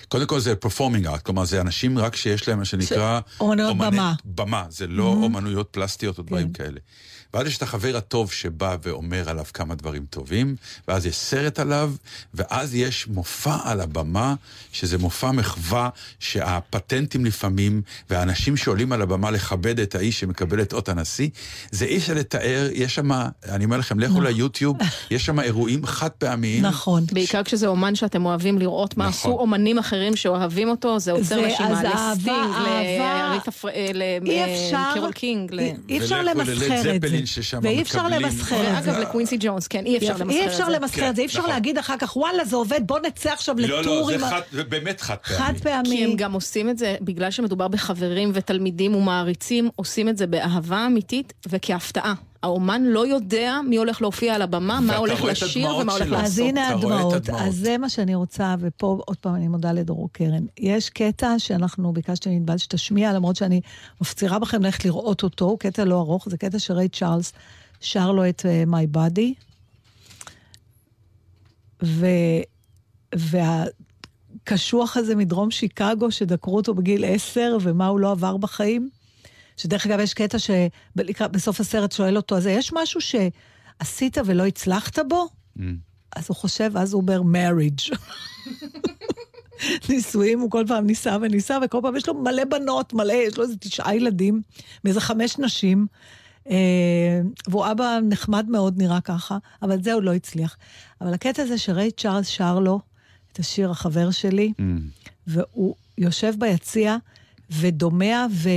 [0.07, 3.19] קודם כל זה פרפורמינג ארט, כלומר זה אנשים רק שיש להם מה שנקרא...
[3.39, 4.13] אומנויות אומני- במה.
[4.25, 6.79] במה, זה לא אומנויות פלסטיות או דברים כאלה.
[7.33, 10.55] ואז יש את החבר הטוב שבא ואומר עליו כמה דברים טובים,
[10.87, 11.91] ואז יש סרט עליו,
[12.33, 14.35] ואז יש מופע על הבמה,
[14.71, 20.89] שזה מופע מחווה שהפטנטים לפעמים, והאנשים שעולים על הבמה לכבד את האיש שמקבל את אות
[20.89, 21.29] הנשיא,
[21.71, 23.09] זה אי אפשר לתאר, יש שם,
[23.49, 24.77] אני אומר לכם, לכו ליוטיוב,
[25.11, 26.65] יש שם אירועים חד פעמיים.
[26.65, 27.03] נכון.
[27.13, 29.31] בעיקר כשזה אומן שאתם אוהבים לראות מה נכון.
[29.31, 32.35] עשו אומנים אחרים שאוהבים אותו, זה עוצר אהבה, לסטינג.
[32.99, 35.53] לאריתה פר- אה, אי אפשר, לקרול קינג,
[35.89, 36.51] אי- אפשר למסחר
[36.95, 37.22] את זה.
[37.27, 38.91] ששם ואי אפשר למסחר את זה.
[38.91, 40.33] ואגב, לקווינסי ג'ונס, כן, אי אפשר למסחר את זה.
[40.41, 41.47] אי אפשר למסחר את זה, אי אפשר.
[41.47, 44.29] להגיד אחר כך, וואלה, זה עובד, בוא נצא עכשיו לא, לא, לטור עם ה...
[44.29, 45.37] חד- זה באמת חד פעמי.
[45.39, 45.89] חד פעמי.
[45.89, 50.85] כי הם גם עושים את זה, בגלל שמדובר בחברים ותלמידים ומעריצים, עושים את זה באהבה
[50.85, 52.13] אמיתית וכהפתעה.
[52.43, 56.07] האומן לא יודע מי הולך להופיע על הבמה, מה הולך לשיר ומה הולך.
[56.07, 56.25] לעשות.
[56.25, 57.29] אז הנה הדמעות.
[57.29, 60.45] אז זה מה שאני רוצה, ופה עוד פעם אני מודה לדרור קרן.
[60.57, 63.61] יש קטע שאנחנו ביקשתי מענבל שתשמיע, למרות שאני
[64.01, 67.33] מפצירה בכם ללכת לראות אותו, הוא קטע לא ארוך, זה קטע שריי צ'ארלס
[67.81, 69.33] שר לו את uh, My Body,
[71.83, 72.07] ו...
[73.15, 78.89] והקשוח הזה מדרום שיקגו, שדקרו אותו בגיל עשר, ומה הוא לא עבר בחיים.
[79.57, 85.27] שדרך אגב, יש קטע שבסוף הסרט שואל אותו, אז יש משהו שעשית ולא הצלחת בו?
[85.57, 85.61] Mm.
[86.15, 87.95] אז הוא חושב, אז הוא אומר marriage.
[89.89, 93.43] נישואים, הוא כל פעם ניסה וניסה, וכל פעם יש לו מלא בנות, מלא, יש לו
[93.43, 94.41] איזה תשעה ילדים,
[94.83, 95.87] ואיזה חמש נשים.
[96.49, 100.57] אה, והוא אבא נחמד מאוד, נראה ככה, אבל זה הוא לא הצליח.
[101.01, 102.79] אבל הקטע הזה שריי צ'ארלס שר לו
[103.31, 104.63] את השיר החבר שלי, Mm.
[105.27, 106.97] והוא יושב ביציע
[107.49, 108.49] ודומע, ו...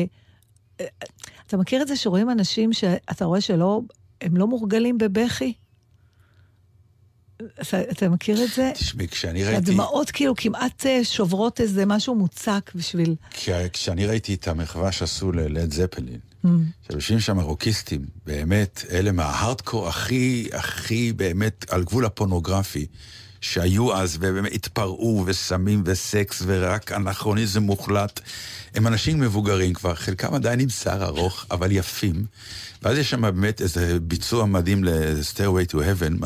[1.47, 3.81] אתה מכיר את זה שרואים אנשים שאתה רואה שלא,
[4.21, 5.53] הם לא מורגלים בבכי?
[7.37, 8.71] אתה, אתה מכיר את זה?
[8.75, 9.57] תשמעי, כשאני ראיתי...
[9.57, 13.15] הדמעות כאילו כמעט אה, שוברות איזה משהו מוצק בשביל...
[13.31, 16.19] כש- כשאני ראיתי את המחווה שעשו ללד זפלין,
[16.91, 22.87] שיושבים שם רוקיסטים, באמת, אלה מההארדקור הכי, הכי באמת על גבול הפורנוגרפי.
[23.53, 28.21] שהיו אז, ובאמת התפרעו, וסמים וסקס, ורק אנכרוניזם מוחלט.
[28.75, 32.27] הם אנשים מבוגרים כבר, חלקם עדיין עם שיער ארוך, אבל יפים.
[32.83, 36.25] ואז יש שם באמת איזה ביצוע מדהים ל-Stairway to Heaven,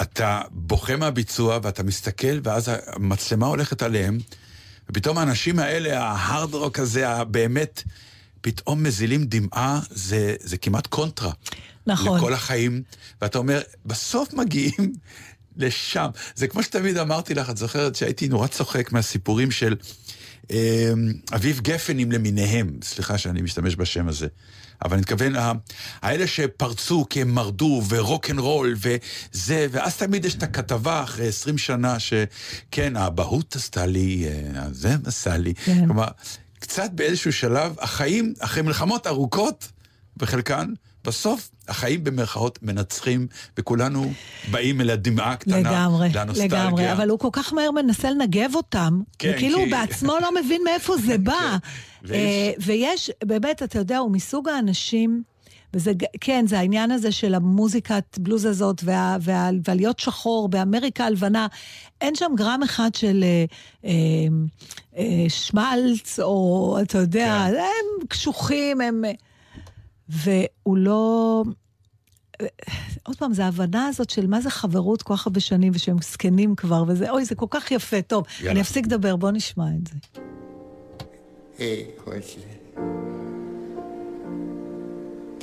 [0.00, 4.18] ואתה בוכה מהביצוע, ואתה מסתכל, ואז המצלמה הולכת עליהם,
[4.90, 7.82] ופתאום האנשים האלה, ההארד רוק הזה, הבאמת,
[8.40, 11.32] פתאום מזילים דמעה, זה, זה כמעט קונטרה.
[11.86, 12.18] נכון.
[12.18, 12.82] לכל החיים,
[13.22, 14.92] ואתה אומר, בסוף מגיעים
[15.56, 16.06] לשם.
[16.34, 19.76] זה כמו שתמיד אמרתי לך, את זוכרת שהייתי נורא צוחק מהסיפורים של
[20.50, 20.92] אה,
[21.34, 24.26] אביב גפנים למיניהם, סליחה שאני משתמש בשם הזה.
[24.84, 25.32] אבל אני מתכוון,
[26.02, 31.02] האלה שפרצו כי הם מרדו, ו rock and roll, וזה, ואז תמיד יש את הכתבה
[31.02, 35.54] אחרי 20 שנה, שכן, האבהות עשתה לי, אה, זה עשה לי.
[35.54, 35.86] כן.
[35.86, 36.08] כלומר,
[36.58, 39.68] קצת באיזשהו שלב, החיים, אחרי מלחמות ארוכות,
[40.16, 40.72] בחלקן,
[41.04, 43.26] בסוף החיים במרכאות מנצחים,
[43.58, 44.12] וכולנו
[44.50, 46.64] באים אל הדמעה הקטנה, לגמרי, לנוסטלגיה.
[46.64, 50.34] לגמרי, אבל הוא כל כך מהר מנסה לנגב אותם, כן, וכאילו כי- הוא בעצמו לא
[50.44, 51.56] מבין מאיפה זה בא.
[52.02, 55.22] ויש- אה, ויש, באמת, אתה יודע, הוא מסוג האנשים,
[55.74, 61.46] וזה, כן, זה העניין הזה של המוזיקת בלוז הזאת, וה, וה, והלהיות שחור באמריקה הלבנה,
[62.00, 63.44] אין שם גרם אחד של אה,
[63.84, 63.90] אה,
[64.98, 67.56] אה, שמלץ, או אתה יודע, כן.
[67.56, 69.02] הם קשוחים, הם...
[70.08, 71.44] והוא לא...
[73.02, 76.54] עוד פעם, זה ההבנה הזאת של מה זה חברות כל כך הרבה שנים, ושהם זקנים
[76.56, 78.02] כבר, וזה, אוי, זה כל כך יפה.
[78.02, 78.52] טוב, יאללה.
[78.52, 79.94] אני אפסיק לדבר, בוא נשמע את זה.
[81.58, 82.40] Hey, Quincy.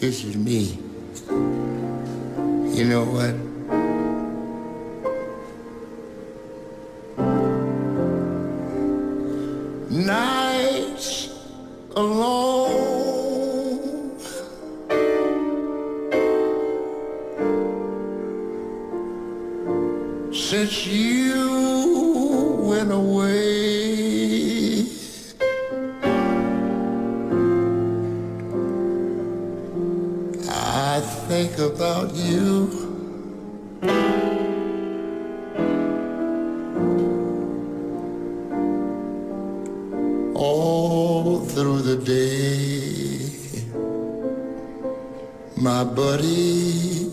[0.02, 0.62] This is me.
[2.76, 3.36] You know what?
[9.89, 11.10] Nights
[11.95, 13.31] alone.
[20.49, 21.38] Since you
[22.67, 24.82] went away.
[30.49, 30.99] I
[31.30, 32.67] think about you.
[40.36, 43.30] All through the day,
[45.56, 47.11] my buddy.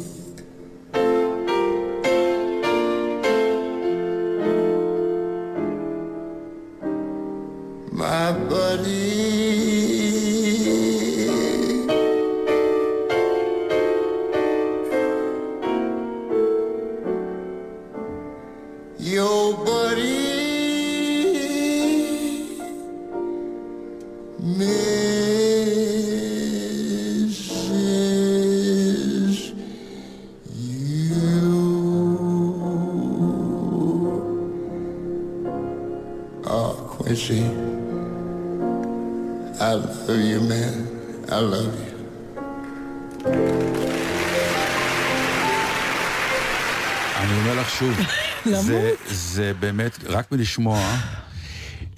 [50.39, 50.99] מלשמוע,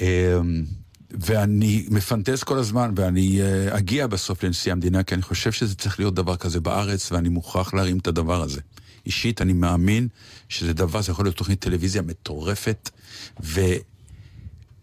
[0.00, 0.64] אמ,
[1.10, 5.98] ואני מפנטז כל הזמן, ואני אה, אגיע בסוף לנשיא המדינה, כי אני חושב שזה צריך
[5.98, 8.60] להיות דבר כזה בארץ, ואני מוכרח להרים את הדבר הזה.
[9.06, 10.08] אישית, אני מאמין
[10.48, 12.90] שזה דבר, זה יכול להיות תוכנית טלוויזיה מטורפת,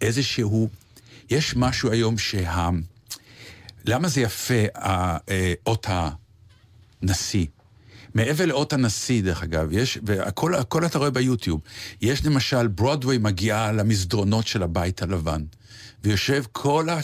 [0.01, 0.69] ואיזשהו,
[1.29, 2.69] יש משהו היום שה...
[3.85, 5.17] למה זה יפה, אה,
[5.65, 5.87] אות
[7.01, 7.45] הנשיא?
[8.17, 11.61] מעבר לאות הנשיא, דרך אגב, יש, והכל הכל אתה רואה ביוטיוב.
[12.01, 15.43] יש למשל, ברודווי מגיעה למסדרונות של הבית הלבן,
[16.03, 16.99] ויושב כל ה...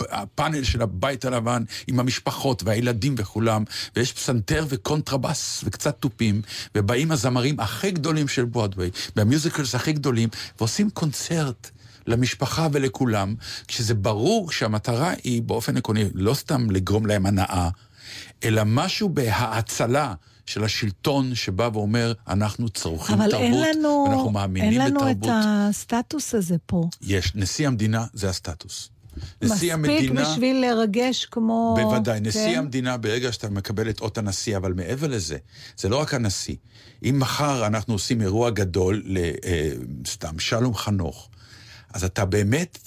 [0.00, 3.64] הפאנל של הבית הלבן עם המשפחות והילדים וכולם,
[3.96, 6.42] ויש פסנתר וקונטרבס וקצת תופים,
[6.74, 11.70] ובאים הזמרים הכי גדולים של ברודווי, והמיוזיקלס הכי גדולים, ועושים קונצרט
[12.06, 13.34] למשפחה ולכולם,
[13.68, 17.68] כשזה ברור שהמטרה היא באופן עקרוני לא סתם לגרום להם הנאה,
[18.44, 20.14] אלא משהו בהאצלה
[20.46, 25.18] של השלטון שבא ואומר, אנחנו צורכים אבל תרבות, אין לנו, ואנחנו אין מאמינים לנו את
[25.18, 25.30] בתרבות.
[25.68, 26.88] הסטטוס הזה פה.
[27.02, 28.90] יש, נשיא המדינה זה הסטטוס.
[29.42, 30.22] נשיא מספיק המדינה...
[30.22, 31.76] בשביל לרגש כמו...
[31.82, 32.58] בוודאי, נשיא כן?
[32.58, 35.36] המדינה ברגע שאתה מקבל את אות הנשיא, אבל מעבר לזה,
[35.76, 36.56] זה לא רק הנשיא.
[37.04, 41.28] אם מחר אנחנו עושים אירוע גדול לסתם שלום חנוך,
[41.92, 42.78] אז אתה באמת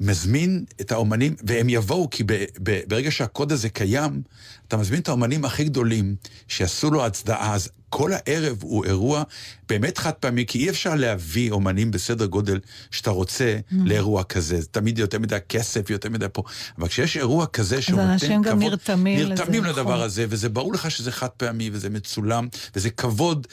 [0.00, 4.22] מזמין את האומנים, והם יבואו, כי ב, ב, ברגע שהקוד הזה קיים,
[4.68, 6.16] אתה מזמין את האומנים הכי גדולים,
[6.48, 9.22] שיעשו לו הצדעה, אז כל הערב הוא אירוע
[9.68, 12.58] באמת חד פעמי, כי אי אפשר להביא אומנים בסדר גודל
[12.90, 13.74] שאתה רוצה Mm.
[13.84, 14.60] לאירוע כזה.
[14.60, 16.42] זה תמיד יותר מדי כסף, יותר מדי פה.
[16.78, 18.46] אבל כשיש אירוע כזה שהוא נותן אנשים כבוד...
[18.46, 20.00] גם נרתמים לזה, נרתמים לדבר נכון.
[20.00, 23.46] הזה, וזה ברור לך שזה חד פעמי, וזה מצולם, וזה כבוד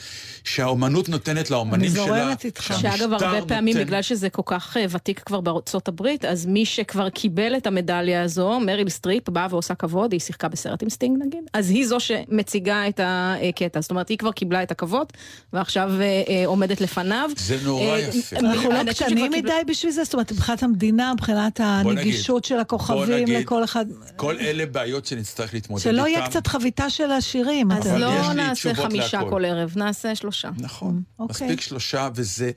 [0.44, 2.04] שהאומנות נותנת לאומנים שלה.
[2.04, 2.74] זורמת איתך.
[2.80, 3.86] שאגב, הרבה פעמים, נותן.
[3.86, 8.22] בגלל שזה כל כך אה, ותיק כבר בארצות הברית, אז מי שכבר קיבל את המדליה
[8.22, 12.00] הזו, מריל סטריפ, באה ועושה כבוד, היא שיחקה בסרט עם סטינג נגיד, אז היא זו
[12.00, 13.80] שמציגה את הקטע.
[13.80, 15.06] זאת אומרת, היא כבר קיבלה את הכבוד,
[15.52, 17.30] ועכשיו אה, אה, עומדת לפניו.
[17.36, 18.36] זה נורא אה, יפה.
[18.36, 20.04] אנחנו לא קטנים מדי בשביל זה?
[20.04, 23.86] זאת אומרת, מבחינת המדינה, מבחינת הנגישות של הכוכבים לכל אחד...
[24.16, 25.96] כל אלה בעיות שנצטרך להתמודד איתן.
[25.96, 27.72] שלא יהיה קצת חביתה של השירים.
[27.72, 29.20] אז לא נעשה חמישה.
[29.30, 30.50] כל ערב, נעשה שלושה.
[30.58, 31.46] נכון, אוקיי.
[31.46, 32.50] מספיק שלושה, וזה,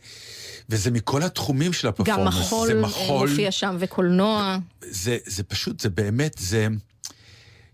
[0.70, 2.20] וזה מכל התחומים של הפרפורמנס.
[2.20, 4.58] גם מחול זה מחול, מופיע שם, וקולנוע.
[4.82, 6.68] זה, זה פשוט, זה באמת, זה...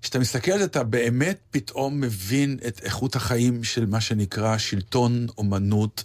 [0.05, 5.27] כשאתה מסתכל על זה, אתה באמת פתאום מבין את איכות החיים של מה שנקרא שלטון,
[5.37, 6.03] אומנות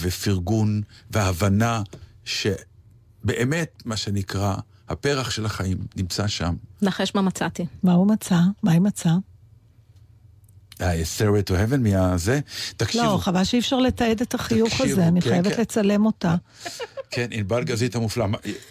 [0.00, 1.82] ופרגון והבנה
[2.24, 4.56] שבאמת, מה שנקרא,
[4.88, 6.54] הפרח של החיים נמצא שם.
[6.82, 7.66] נחש מה מצאתי.
[7.82, 8.38] מה הוא מצא?
[8.62, 9.14] מה היא מצאה?
[10.80, 12.40] ה-Stairway to Heaven מהזה.
[12.76, 15.60] תקשיבו, לא, חבל שאי אפשר לתעד את החיוך תקשיבו, הזה, אני כן, חייבת כן.
[15.60, 16.34] לצלם אותה.
[17.10, 18.26] כן, ענבל גזית המופלא.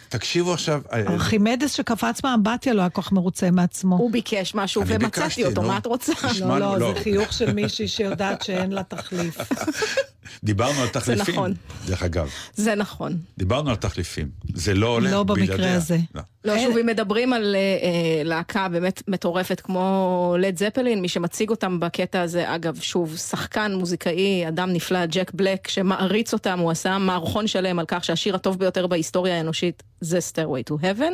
[0.10, 0.82] תקשיבו עכשיו...
[0.93, 3.97] אה, ארכימדס שקפץ מהאמבטיה לא היה כל כך מרוצה מעצמו.
[3.97, 5.62] הוא ביקש משהו ומצאתי אותו.
[5.62, 6.13] מה את רוצה?
[6.39, 6.93] לא, לא, לא.
[6.93, 9.38] זה חיוך של מישהי שיודעת שאין לה תחליף.
[10.43, 11.36] דיברנו על תחליפים.
[11.36, 11.54] נכון.
[11.86, 13.17] דרך אגב, זה נכון.
[13.38, 14.30] דיברנו על תחליפים.
[14.54, 15.56] זה לא הולך לא בלעדיה.
[15.56, 15.97] במקרה הזה.
[16.15, 16.21] לא.
[16.45, 21.49] לא, שוב, אם מדברים על אה, אה, להקה באמת מטורפת כמו לד זפלין, מי שמציג
[21.49, 26.97] אותם בקטע הזה, אגב, שוב, שחקן, מוזיקאי, אדם נפלא, ג'ק בלק, שמעריץ אותם, הוא עשה
[26.97, 31.13] מערכון שלם על כך שהשיר הטוב ביותר בהיסטוריה האנושית זה Stairway to Heaven.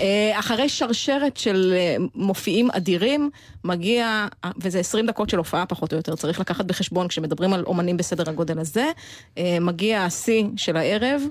[0.00, 3.30] אה, אחרי שרשרת של אה, מופיעים אדירים,
[3.64, 4.26] מגיע,
[4.60, 8.30] וזה 20 דקות של הופעה פחות או יותר, צריך לקחת בחשבון כשמדברים על אומנים בסדר
[8.30, 8.86] הגודל הזה,
[9.38, 11.22] אה, מגיע השיא של הערב,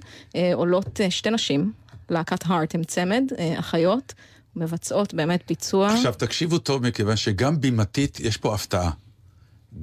[0.53, 1.71] עולות שתי נשים.
[2.09, 3.23] להקת הארט הם צמד,
[3.59, 4.13] אחיות,
[4.55, 5.93] מבצעות באמת ביצוע.
[5.93, 8.91] עכשיו תקשיבו טוב, מכיוון שגם בימתית יש פה הפתעה.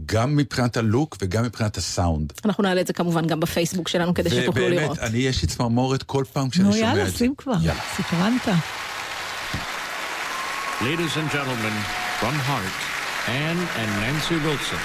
[0.07, 2.33] גם מבחינת הלוק וגם מבחינת הסאונד.
[2.45, 4.91] אנחנו נעלה את זה כמובן גם בפייסבוק שלנו כדי שתוכלו לראות.
[4.99, 7.01] ובאמת, אני, יש לי צמרמורת כל פעם כשאני נו שומע את זה.
[7.01, 7.55] יאללה, שים כבר.
[7.97, 8.49] סקרנת.
[10.81, 11.75] Ladies and gentlemen,
[12.21, 12.79] from Heart,
[13.29, 14.83] Anne and Nancy Wilson.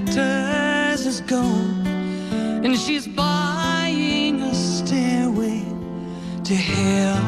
[0.00, 1.86] Glitters is gold,
[2.64, 5.62] and she's buying a stairway
[6.44, 7.22] to hell.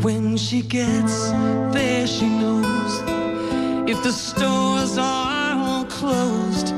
[0.00, 1.30] When she gets
[1.74, 2.92] there, she knows
[3.86, 6.72] if the stores are all closed,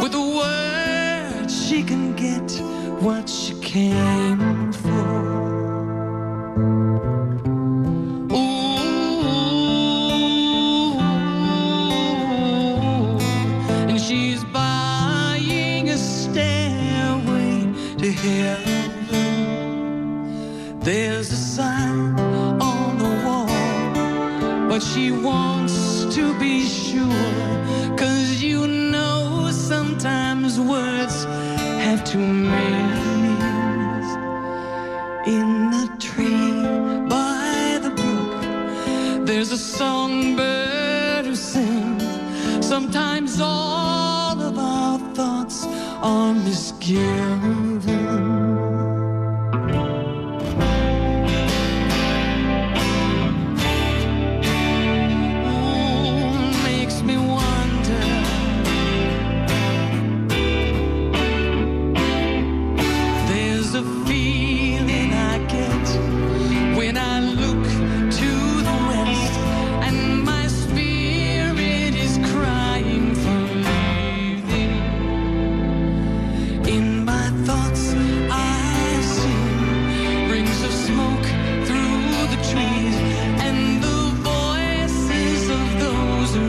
[0.00, 2.50] with a word she can get
[3.02, 4.51] what she came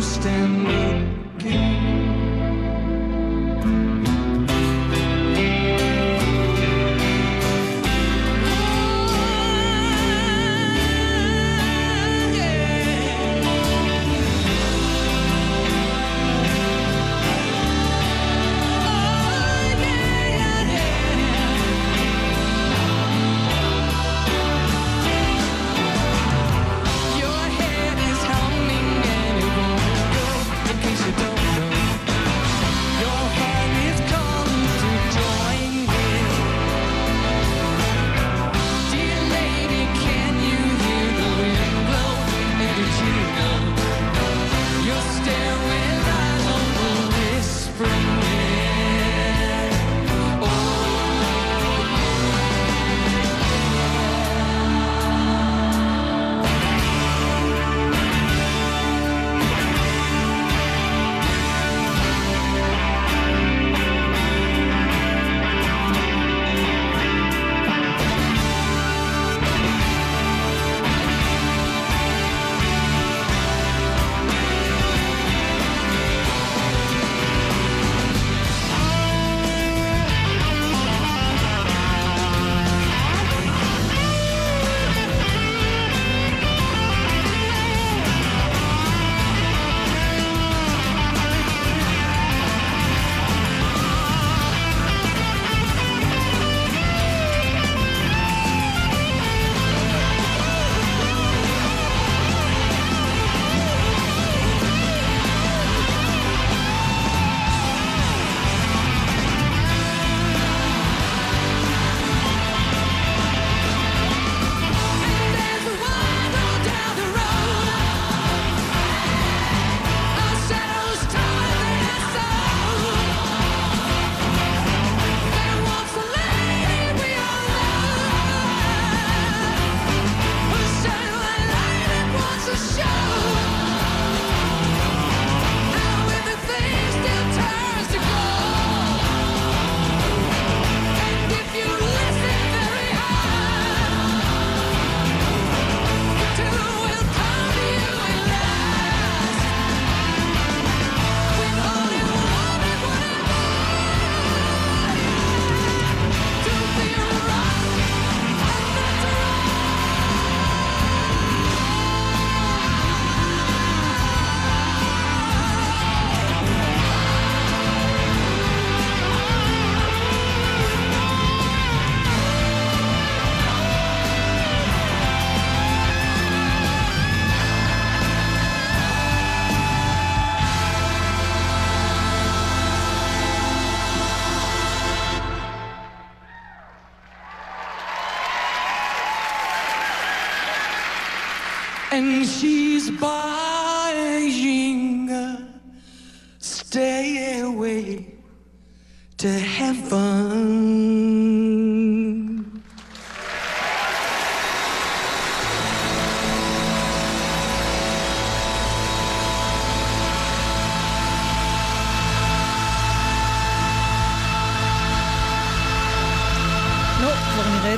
[0.03, 1.22] Stand me.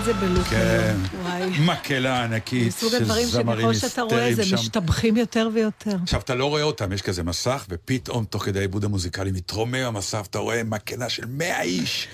[0.06, 0.96] זה בלופ כן.
[1.60, 4.56] מקהלה ענקית מסוג של הדברים זמרים שככל שאתה רואה, היסטריים זה שם.
[4.56, 5.96] משתבחים יותר ויותר.
[6.04, 10.24] עכשיו, אתה לא רואה אותם, יש כזה מסך, ופתאום, תוך כדי העיבוד המוזיקלי, מתרומם המסך,
[10.30, 12.08] אתה רואה מקהלה של 100 איש.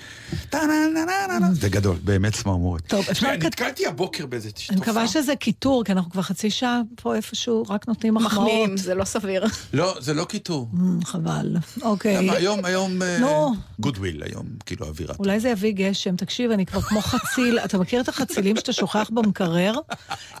[1.52, 2.82] זה גדול, באמת צמרמורת.
[2.86, 4.92] טוב, אפשר כת- נתקלתי הבוקר באיזה אני תופעה.
[4.92, 8.32] מקווה שזה קיטור, כי אנחנו כבר חצי שעה פה איפשהו, רק נותנים מחמאות.
[8.48, 9.44] מחמיאים, זה לא סביר.
[9.72, 10.68] לא, זה לא קיטור.
[10.74, 11.56] Mm, חבל.
[11.82, 12.30] אוקיי.
[12.30, 13.54] היום, היום, נו.
[13.80, 15.14] goodwill, היום, כאילו, אווירה.
[15.18, 16.16] אולי זה יביא גשם.
[16.16, 19.74] תקשיב, אני כבר כמו חציל, אתה מכיר את החצילים שאתה שוכח במקרר?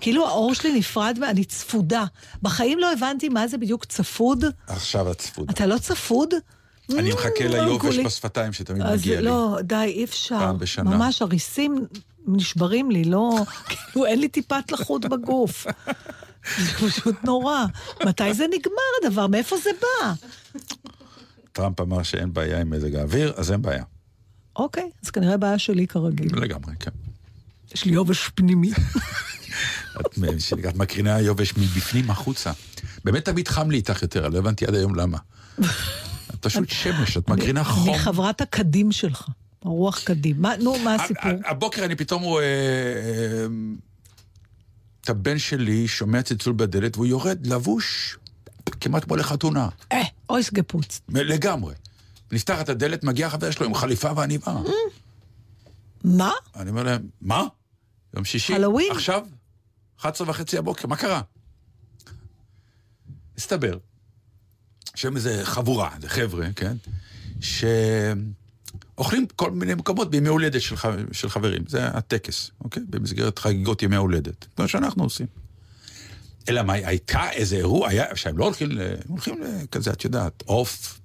[0.00, 2.04] כאילו העור שלי נפרד, ואני צפודה.
[2.42, 4.44] בחיים לא הבנתי מה זה בדיוק צפוד.
[4.66, 5.50] עכשיו הצפוד.
[5.50, 6.28] אתה לא צפוד?
[6.98, 7.98] אני מחכה Mm, ליובש.
[7.98, 9.26] בשפתיים שתמיד מגיע לי.
[9.26, 10.38] לא, די, אי אפשר.
[10.38, 10.90] פעם בשנה.
[10.90, 11.86] ממש, הריסים
[12.26, 13.30] נשברים לי, לא...
[13.68, 15.66] כאילו, אין לי טיפת לחות בגוף.
[16.58, 17.64] זה פשוט נורא.
[18.06, 19.26] מתי זה נגמר הדבר?
[19.26, 20.12] מאיפה זה בא?
[21.52, 23.84] טראמפ אמר שאין בעיה עם מזג האוויר, אז אין בעיה.
[24.56, 26.40] אוקיי, אז כנראה בעיה שלי כרגיל.
[26.40, 26.90] לגמרי, כן.
[27.74, 28.70] יש לי יובש פנימי.
[30.68, 32.52] את מקרינה יובש מבפנים החוצה.
[33.04, 35.18] באמת תמיד חם לי איתך יותר, לא הבנתי עד היום למה.
[36.42, 37.88] את פשוט שמש, את מקרינה חום.
[37.88, 39.28] אני חברת הקדים שלך,
[39.64, 40.42] הרוח קדים.
[40.42, 41.30] מה, נו, מה הסיפור?
[41.46, 43.46] הבוקר אני פתאום רואה אה,
[45.00, 48.16] את הבן שלי שומע צלצול בדלת והוא יורד לבוש
[48.80, 49.68] כמעט כמו לחתונה.
[49.92, 51.00] אה, אוי סגפוץ.
[51.08, 51.74] לגמרי.
[52.32, 54.54] נפתחת הדלת, מגיע חבר שלו עם חליפה ועניבה.
[56.04, 56.32] מה?
[56.56, 57.44] אני אומר להם, מה?
[58.14, 58.54] יום שישי?
[58.54, 58.92] הלואוין?
[58.92, 59.26] עכשיו?
[60.00, 61.20] 11 וחצי הבוקר, מה קרה?
[63.38, 63.78] הסתבר
[65.02, 66.76] שהם איזה חבורה, זה חבר'ה, כן?
[67.40, 70.86] שאוכלים כל מיני מקומות בימי הולדת של, ח...
[71.12, 71.62] של חברים.
[71.68, 72.82] זה הטקס, אוקיי?
[72.90, 74.46] במסגרת חגיגות ימי הולדת.
[74.56, 75.26] כמו שאנחנו עושים.
[76.48, 78.80] אלא מה, הייתה איזה אירוע, היה, שהם לא הולכים, ל...
[79.08, 81.00] הולכים לכזה, את יודעת, עוף.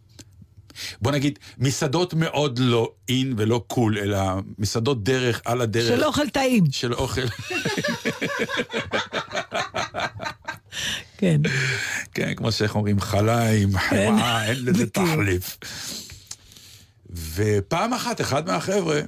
[1.01, 4.19] בוא נגיד, מסעדות מאוד לא אין ולא קול, אלא
[4.57, 5.97] מסעדות דרך, על הדרך.
[5.97, 6.63] של אוכל טעים.
[6.71, 7.21] של אוכל.
[11.17, 11.41] כן.
[12.17, 14.89] כן, כמו שאיך אומרים, חליים, חמאה, אין לזה.
[14.89, 15.57] תחליף.
[17.35, 19.01] ופעם אחת, אחד מהחבר'ה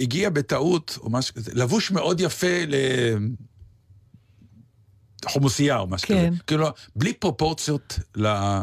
[0.00, 2.46] הגיע בטעות, או משהו כזה, לבוש מאוד יפה
[5.24, 6.30] לחומוסייה או משהו כן.
[6.30, 6.42] כזה.
[6.46, 6.66] כאילו,
[6.96, 8.60] בלי פרופורציות ל-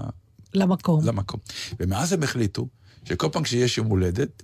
[0.53, 1.05] למקום.
[1.07, 1.39] למקום.
[1.79, 2.67] ומאז הם החליטו
[3.05, 4.43] שכל פעם כשיש יום הולדת,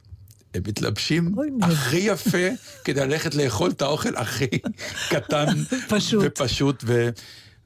[0.54, 1.36] הם מתלבשים.
[1.62, 2.48] הכי יפה
[2.84, 4.48] כדי ללכת לאכול את האוכל הכי
[5.12, 5.46] קטן
[5.90, 6.24] פשוט.
[6.26, 6.84] ופשוט.
[6.88, 7.10] ו...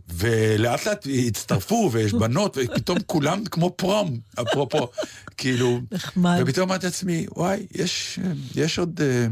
[0.10, 4.88] ולאט לאט הצטרפו, ויש בנות, ופתאום כולם כמו פרום, אפרופו,
[5.38, 5.82] כאילו...
[5.92, 6.40] נחמד.
[6.42, 8.20] ופתאום אמרתי לעצמי, וואי, יש,
[8.56, 9.28] יש עוד אה,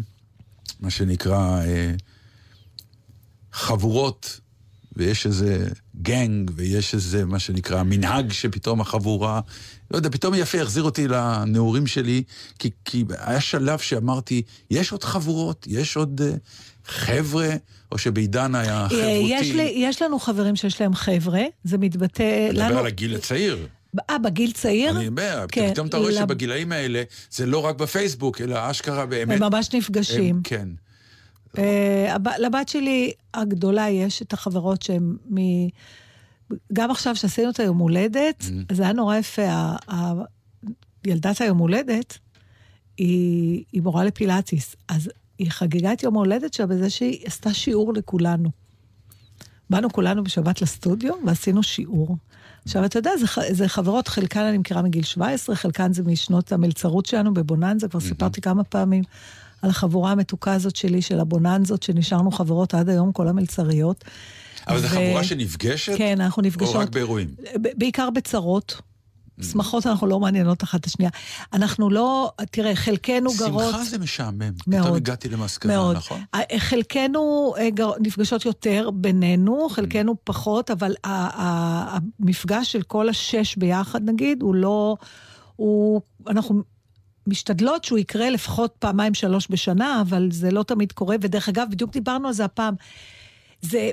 [0.79, 1.91] מה שנקרא אה,
[3.53, 4.39] חבורות,
[4.95, 5.67] ויש איזה
[6.01, 9.39] גנג, ויש איזה מה שנקרא מנהג שפתאום החבורה,
[9.91, 12.23] לא יודע, פתאום יפה החזיר אותי לנעורים שלי,
[12.59, 16.35] כי, כי היה שלב שאמרתי, יש עוד חבורות, יש עוד אה,
[16.85, 17.49] חבר'ה,
[17.91, 19.27] או שבעידן היה אה, חברותי.
[19.29, 22.79] יש, לי, יש לנו חברים שיש להם חבר'ה, זה מתבטא אני מדבר לנו...
[22.79, 23.67] על הגיל הצעיר.
[24.09, 24.97] אה, בגיל צעיר?
[24.97, 29.05] אני אומר, כן, פתאום אתה רואה לב- שבגילאים האלה, זה לא רק בפייסבוק, אלא אשכרה
[29.05, 29.41] באמת.
[29.41, 30.35] הם ממש נפגשים.
[30.35, 30.67] הם- כן.
[31.57, 35.37] אה, לבת שלי הגדולה יש את החברות שהן מ...
[36.73, 38.73] גם עכשיו שעשינו את היום הולדת, Mm-hmm.
[38.73, 39.41] זה היה נורא יפה.
[41.07, 42.17] ילדת היום הולדת,
[42.97, 45.09] היא, היא מורה לפילאטיס, אז
[45.39, 48.49] היא חגגה את יום ההולדת שלה בזה שהיא עשתה שיעור לכולנו.
[49.69, 52.17] באנו כולנו בשבת לסטודיו ועשינו שיעור.
[52.65, 57.05] עכשיו, אתה יודע, זה, זה חברות, חלקן אני מכירה מגיל 17, חלקן זה משנות המלצרות
[57.05, 59.03] שלנו בבוננזה, כבר סיפרתי כמה פעמים
[59.61, 64.03] על החבורה המתוקה הזאת שלי, של הבוננזות, שנשארנו חברות עד היום, כל המלצריות.
[64.67, 65.93] אבל זו ו- חבורה שנפגשת?
[65.97, 66.75] כן, אנחנו נפגשות.
[66.75, 67.27] או רק באירועים?
[67.55, 68.81] בעיקר בצרות.
[69.41, 71.11] שמחות אנחנו לא מעניינות אחת את השנייה.
[71.53, 73.63] אנחנו לא, תראה, חלקנו גרות...
[73.71, 74.51] שמחה זה משעמם.
[74.67, 74.81] מאוד.
[74.83, 75.95] פתאום הגעתי למסקנה, מאוד.
[75.95, 76.21] נכון?
[76.57, 83.55] חלקנו אה, גר- נפגשות יותר בינינו, חלקנו פחות, אבל ה- ה- המפגש של כל השש
[83.55, 84.97] ביחד, נגיד, הוא לא...
[85.55, 86.01] הוא...
[86.27, 86.61] אנחנו
[87.27, 91.15] משתדלות שהוא יקרה לפחות פעמיים, שלוש בשנה, אבל זה לא תמיד קורה.
[91.21, 92.73] ודרך אגב, בדיוק דיברנו על זה הפעם.
[93.61, 93.91] זה,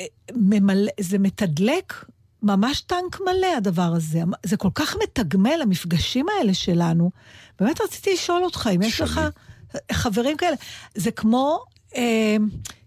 [0.00, 0.04] אה,
[0.36, 2.04] ממלא, זה מתדלק
[2.46, 4.20] ממש טנק מלא, הדבר הזה.
[4.42, 7.10] זה כל כך מתגמל, המפגשים האלה שלנו.
[7.60, 9.00] באמת רציתי לשאול אותך, אם יש.
[9.00, 9.20] לך
[9.92, 10.56] חברים כאלה.
[10.94, 11.64] זה כמו,
[11.96, 12.36] אה,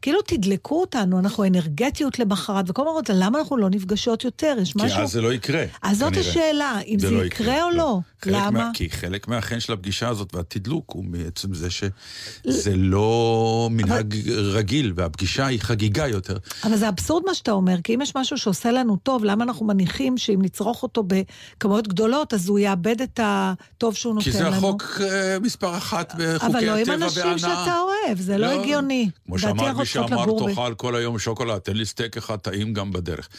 [0.01, 4.55] כאילו תדלקו אותנו, אנחנו אנרגטיות למחרת, וכל הזמן אומרות, למה אנחנו לא נפגשות יותר?
[4.61, 5.01] יש כי משהו...
[5.01, 5.63] אז זה לא יקרה.
[5.81, 6.29] אז זאת כנראה.
[6.29, 7.99] השאלה, אם זה לא יקרה או לא.
[8.21, 8.51] חלק למה?
[8.51, 14.93] מה, כי חלק מהחן של הפגישה הזאת והתדלוק הוא מעצם זה שזה לא מנהג רגיל,
[14.95, 16.37] והפגישה היא חגיגה יותר.
[16.63, 19.65] אבל זה אבסורד מה שאתה אומר, כי אם יש משהו שעושה לנו טוב, למה אנחנו
[19.65, 24.51] מניחים שאם נצרוך אותו בכמויות גדולות, אז הוא יאבד את הטוב שהוא נותן כי לנו?
[24.51, 27.37] זה החוק אה, מספר אחת בחוקי אבל לא עם הטבע אנשים וההנאה.
[27.37, 29.09] שאתה אוהב, זה לא הגיוני.
[29.25, 33.29] כמו לדעתי שאמר תאכל כל היום שוקולד, תן לי סטייק אחד טעים גם בדרך.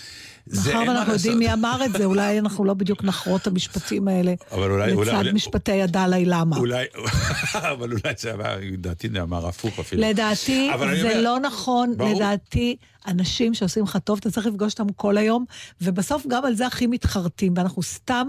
[0.46, 1.38] זה מאחר ואנחנו יודעים.
[1.38, 4.34] מי אמר את זה, אולי אנחנו לא בדיוק נחרות את המשפטים האלה.
[4.52, 6.56] אבל אולי- אולי- לצד משפטי הדלאי למה.
[6.56, 6.84] אולי,
[7.72, 10.02] אבל אולי זה אמר, לדעתי זה אמר הפוך אפילו.
[10.02, 10.70] לדעתי
[11.02, 11.94] זה לא נכון.
[12.14, 12.76] לדעתי
[13.06, 15.44] אנשים שעושים לך טוב, אתה צריך לפגוש אותם כל היום,
[15.80, 18.28] ובסוף גם על זה הכי מתחרטים, ואנחנו סתם...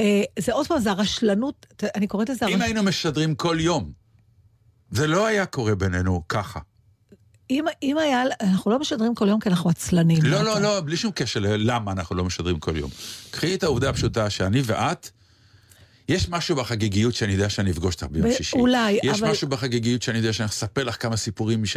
[0.00, 2.46] אה, זה עוד פעם, זה הרשלנות, אני קוראת לזה...
[2.46, 3.92] אם הרש- היינו משדרים כל יום,
[4.90, 6.60] זה לא היה קורה בינינו ככה.
[7.50, 10.18] אם, אם היה, אנחנו לא משדרים כל יום כי אנחנו עצלנים.
[10.22, 12.90] לא, לא, אתה- לא, בלי שום קשר ללמה אנחנו לא משדרים כל יום.
[13.30, 15.10] קחי את העובדה הפשוטה שאני ואת,
[16.08, 18.56] יש משהו בחגיגיות שאני יודע שאני אפגוש אותך ביום ב- שישי.
[18.56, 21.76] אולי, יש אבל- משהו בחגיגיות שאני יודע שאני אספר לך כמה סיפורים ש,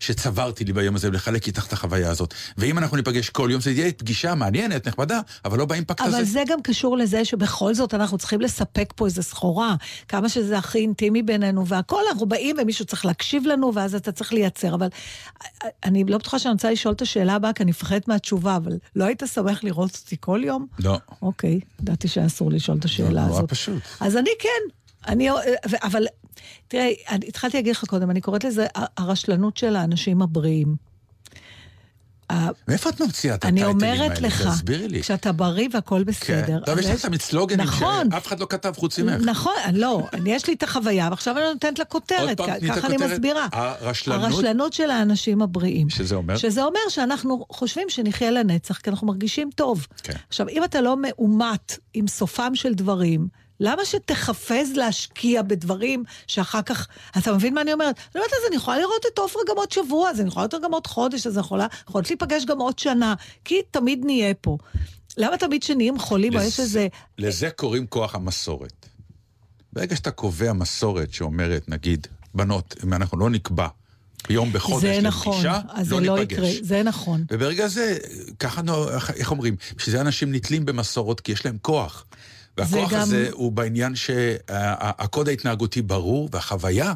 [0.00, 2.34] שצברתי לי ביום הזה, ולחלק איתך את החוויה הזאת.
[2.58, 6.16] ואם אנחנו ניפגש כל יום, זה יהיה פגישה מעניינת, נחמדה, אבל לא באימפקט הזה.
[6.16, 9.74] אבל זה גם קשור לזה שבכל זאת אנחנו צריכים לספק פה איזו סחורה.
[10.08, 14.32] כמה שזה הכי אינטימי בינינו והכל, אנחנו באים ומישהו צריך להקשיב לנו, ואז אתה צריך
[14.32, 14.74] לייצר.
[14.74, 14.88] אבל
[15.84, 19.04] אני לא בטוחה שאני רוצה לשאול את השאלה הבאה, כי אני מפחדת מהתשובה, אבל לא
[19.04, 20.66] היית שמח לראות אותי כל יום?
[20.78, 20.98] לא.
[21.22, 23.50] אוקיי, ידעתי שאסור לשאול את השאלה נורא הזאת.
[23.64, 23.82] פשוט.
[24.00, 24.48] אז אני כן.
[25.08, 25.28] אני,
[25.82, 26.06] אבל
[26.68, 30.76] תראה, אני התחלתי להגיד לך קודם, אני קוראת לזה הרשלנות של האנשים הבריאים.
[32.68, 34.04] מאיפה את ממציאה את אני הטייטלים האלה?
[34.04, 35.02] אומרת לך, תסבירי לי.
[35.02, 36.04] כשאתה בריא והכל כן.
[36.04, 36.60] בסדר.
[36.66, 38.10] טוב, יש לך תמיד סלוגנים נכון.
[38.12, 39.22] שאף אחד לא כתב חוץ ממך.
[39.24, 42.96] נכון, לא, אני- יש לי את החוויה, ועכשיו אני נותנת לה כותרת, את ככה אני.
[42.96, 43.46] מסבירה.
[43.52, 44.24] הרשלנות?
[44.32, 45.90] הרשלנות של האנשים הבריאים.
[45.90, 46.36] שזה אומר?
[46.36, 49.86] שזה אומר שאנחנו חושבים שנחיה לנצח, כי אנחנו מרגישים טוב.
[50.02, 50.12] כן.
[50.28, 53.28] עכשיו, אם אתה לא מאומת עם סופם של דברים,
[53.60, 56.88] למה שתחפז להשקיע בדברים שאחר כך...
[57.18, 57.96] אתה מבין מה אני אומרת?
[57.96, 60.64] אני אומרת, אז אני יכולה לראות את עופרה גם עוד שבוע, אז אני יכולה לראות
[60.64, 64.58] גם עוד חודש, אז אני יכולה, יכולת להיפגש גם עוד שנה, כי תמיד נהיה פה.
[65.16, 66.88] למה תמיד כשנהיים חולים, או יש איזה...
[67.18, 68.86] לזה קוראים כוח המסורת.
[69.72, 73.68] ברגע שאתה קובע מסורת שאומרת, נגיד, בנות, אם אנחנו לא נקבע
[74.30, 77.24] יום בחודש זה לפגישה, נכון, אז זה לא יקרה, זה נכון.
[77.30, 77.98] וברגע זה,
[78.38, 78.60] ככה,
[79.16, 82.04] איך אומרים, בשביל זה אנשים נתלים במסורות, כי יש להם כוח.
[82.58, 86.92] והכוח גם- הזה הוא בעניין שהקוד ההתנהגותי ברור, והחוויה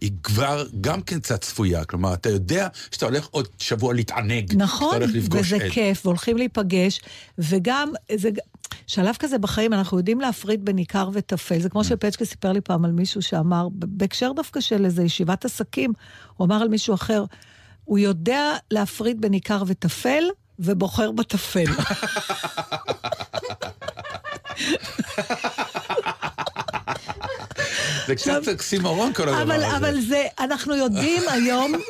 [0.00, 1.84] היא כבר גם כן קצת צפויה.
[1.84, 4.52] כלומר, אתה יודע שאתה הולך עוד שבוע להתענג.
[4.56, 5.70] נכון, וזה עד.
[5.70, 7.00] כיף, והולכים להיפגש,
[7.38, 8.30] וגם, זה
[8.86, 11.58] שלב כזה בחיים, אנחנו יודעים להפריד בין עיקר וטפל.
[11.60, 15.92] זה כמו שפצ'קה סיפר לי פעם על מישהו שאמר, בהקשר דווקא של איזו ישיבת עסקים,
[16.36, 17.24] הוא אמר על מישהו אחר,
[17.84, 20.24] הוא יודע להפריד בין עיקר וטפל,
[20.58, 21.64] ובוחר בטפל.
[28.06, 29.76] זה קצת אוקסימורון כל הדבר אבל, הזה.
[29.76, 31.72] אבל זה, אנחנו יודעים היום...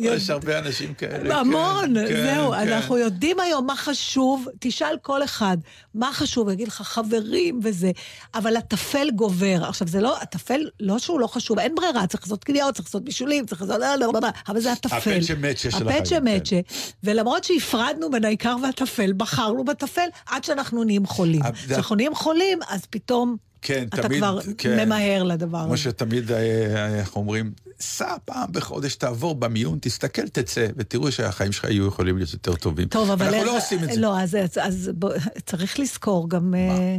[0.00, 1.36] יש הרבה אנשים כאלה.
[1.40, 2.72] המון, כן, כן, זהו, כן.
[2.72, 5.56] אנחנו יודעים היום מה חשוב, תשאל כל אחד
[5.94, 7.90] מה חשוב, יגיד לך חברים וזה,
[8.34, 9.64] אבל הטפל גובר.
[9.68, 13.04] עכשיו, זה לא, הטפל, לא שהוא לא חשוב, אין ברירה, צריך לעשות קניות, צריך לעשות
[13.04, 13.80] בישולים, צריך לעשות...
[13.80, 14.18] לא, לא, לא,
[14.48, 14.96] אבל זה הטפל.
[14.96, 16.36] הפצ'ה מצ'ה של הפצ'ה החיים, כן.
[16.36, 16.56] מצ'ה.
[17.04, 21.42] ולמרות שהפרדנו בין העיקר והטפל, בחרנו בטפל עד שאנחנו נהיים חולים.
[21.42, 24.86] זה- כשאנחנו נהיים חולים, אז פתאום כן, אתה תמיד, כבר כן.
[24.86, 25.82] ממהר לדבר כמו הזה.
[25.82, 31.86] שתמיד, אה, איך אומרים, סע פעם בחודש, תעבור במיון, תסתכל, תצא, ותראו שהחיים שלך יהיו
[31.86, 32.88] יכולים להיות יותר טובים.
[32.88, 33.26] טוב, אבל...
[33.26, 34.00] אנחנו לא עושים את זה.
[34.00, 35.12] לא, אז, אז, אז בוא,
[35.46, 36.54] צריך לזכור גם...
[36.54, 36.96] אה,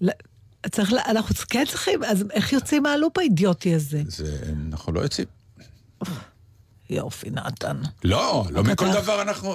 [0.00, 0.10] ל-
[0.70, 4.02] צריך, אנחנו כן צריכים, אז איך יוצאים מהלופ האידיוטי הזה?
[4.06, 4.38] זה,
[4.68, 5.26] אנחנו לא יוצאים.
[6.90, 7.80] יופי, נתן.
[8.04, 8.92] לא, לא מכל.
[8.92, 9.54] דבר אנחנו...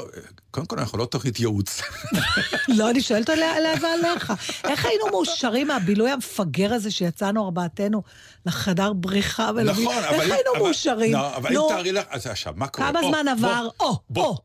[0.53, 1.81] קודם כל, אנחנו לא תוכנית ייעוץ.
[2.77, 3.29] לא, אני שואלת
[3.81, 4.33] ועליך.
[4.63, 8.03] איך היינו מאושרים מהבילוי המפגר הזה שיצאנו ארבעתנו
[8.45, 9.49] לחדר בריחה?
[9.55, 10.13] ולמי- נכון, אבל...
[10.21, 11.13] איך היינו מאושרים?
[11.13, 12.05] לא, אבל אם תארי לך...
[12.09, 12.89] אז עכשיו, מה קורה?
[12.91, 13.67] כמה זמן עבר?
[13.79, 13.85] או,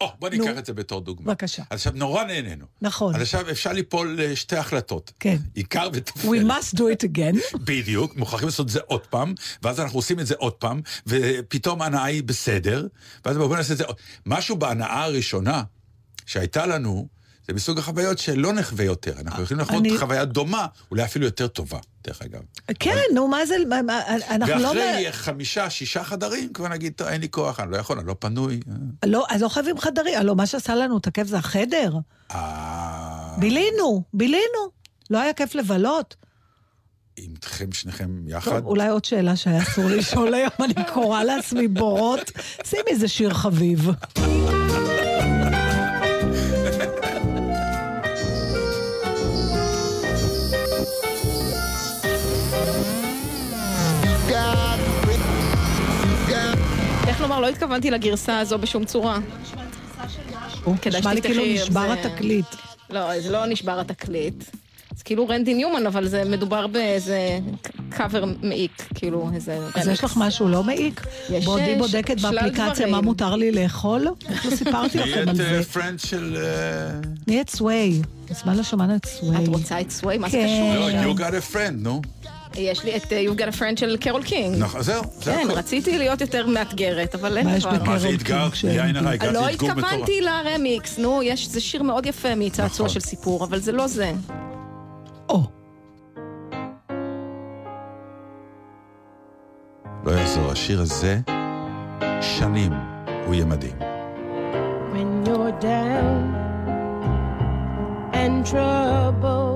[0.00, 0.28] או, בוא.
[0.28, 1.26] ניקח את זה בתור דוגמה.
[1.26, 1.62] בבקשה.
[1.70, 2.64] אז עכשיו, נורא נהנינו.
[2.82, 3.14] נכון.
[3.14, 5.12] אז עכשיו אפשר ליפול לשתי החלטות.
[5.20, 5.36] כן.
[5.54, 6.28] עיקר וטפל.
[6.28, 7.56] We must do it again.
[7.68, 11.82] בדיוק, מוכרחים לעשות את זה עוד פעם, ואז אנחנו עושים את זה עוד פעם, ופתאום
[11.82, 12.86] ההנאה היא בסדר,
[13.24, 13.96] ואז בואו נעשה את זה עוד.
[14.26, 15.62] משהו בהנאה הראשונה
[16.29, 17.07] שהייתה לנו,
[17.49, 19.12] זה מסוג החוויות שלא נחווה יותר.
[19.20, 22.41] אנחנו יכולים לחוות אני- חוויה דומה, אולי אפילו יותר טובה, דרך אגב.
[22.79, 24.01] כן, נו, מה זה, מה- מה-
[24.31, 24.68] אנחנו לא...
[24.68, 28.16] ואחרי חמישה, שישה חדרים, כבר נגיד, "טוב, אין לי כוח, אני לא יכול, אני לא
[28.18, 28.61] פנוי.
[29.07, 30.18] לא, אז לא חייבים חדרים.
[30.18, 31.93] הלוא מה שעשה לנו את הכיף זה החדר.
[32.35, 33.35] אה...
[33.39, 34.70] בילינו, בילינו.
[35.11, 36.16] לא היה כיף לבלות.
[37.18, 38.51] איתכם שניכם יחד.
[38.59, 42.31] טוב, אולי עוד שאלה שהיה אסור לשאול היום, אני קוראה לעצמי בורות.
[42.64, 43.89] שימי איזה שיר חביב.
[57.29, 59.18] לומר, לא התכוונתי לגרסה הזו בשום צורה.
[60.83, 62.47] כדאי נשמע לי כאילו נשבר התקליט.
[62.91, 64.45] לא, זה לא נשבר התקליט.
[64.97, 67.39] זה כאילו רנדי ניומן, אבל זה מדובר באיזה
[67.91, 69.89] קאבר מעיק, כאילו איזה אז.
[69.89, 71.07] יש לך משהו לא מעיק?
[71.31, 72.87] יש, בעודי אה, בודקת באפליקציה.
[72.87, 74.07] מה מותר לי לאכול?
[74.29, 75.62] איך לא סיפרתי לכם נהיית על זה?
[75.62, 76.37] friend של...
[76.37, 78.03] אה, נהיית סווי.
[78.31, 79.37] מזמן לא שמענו את סווי.
[79.45, 80.18] את רוצה את סווי?
[80.18, 80.47] מה זה כן.
[80.47, 80.89] קשור?
[80.89, 82.03] לא, you got a friend, נו.
[82.55, 84.57] יש לי את אה, You've got a friend של קרול קינג.
[84.59, 85.49] נכון, זהו, זה כן.
[85.51, 87.72] רציתי להיות יותר מאתגרת, אבל אין מה יש דבר.
[87.72, 88.49] בקרול מה זה אתגר?
[89.32, 89.49] לא.
[89.49, 93.01] התכוונתי לרמיקס, נו, יש, זה שיר מאוד יפה מצעצוע נכון.
[93.01, 94.12] של סיפור, אבל זה לא זה.
[95.28, 95.42] או,
[100.05, 101.18] לא יעזור, השיר הזה,
[102.20, 102.72] שנים,
[103.26, 103.76] הוא יהיה מדהים.
[104.92, 106.34] when you're down
[108.12, 109.47] and troubled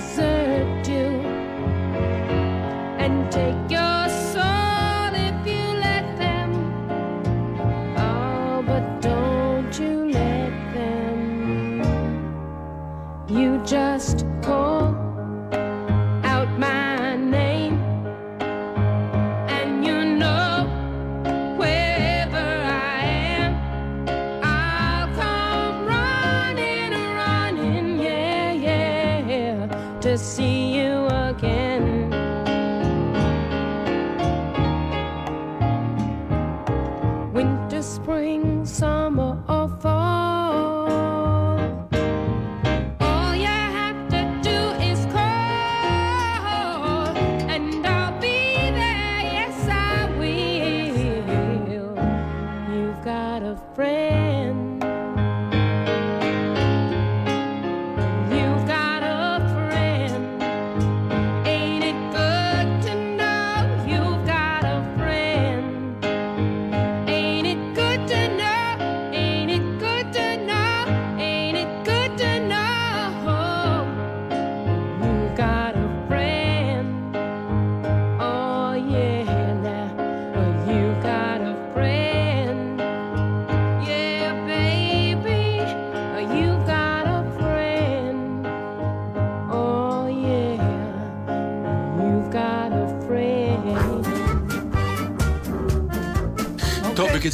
[0.00, 1.06] desert you,
[2.98, 3.89] and take your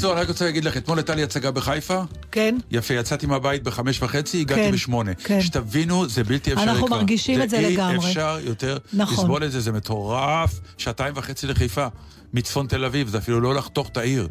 [0.06, 2.02] בקיצור, אני רק רוצה להגיד לך, אתמול הייתה לי הצגה בחיפה.
[2.32, 2.56] כן?
[2.70, 5.14] יפה, יצאתי מהבית בחמש וחצי, הגעתי כן, בשמונה.
[5.14, 5.40] כן.
[5.40, 6.74] שתבינו, זה בלתי אפשרי כבר.
[6.74, 8.06] אנחנו מרגישים את זה לגמרי.
[8.06, 9.24] אי אפשר יותר נכון.
[9.24, 10.60] לסבול את זה, זה מטורף.
[10.78, 11.86] שעתיים וחצי לחיפה,
[12.34, 14.28] מצפון תל אביב, זה אפילו לא לחתוך את העיר.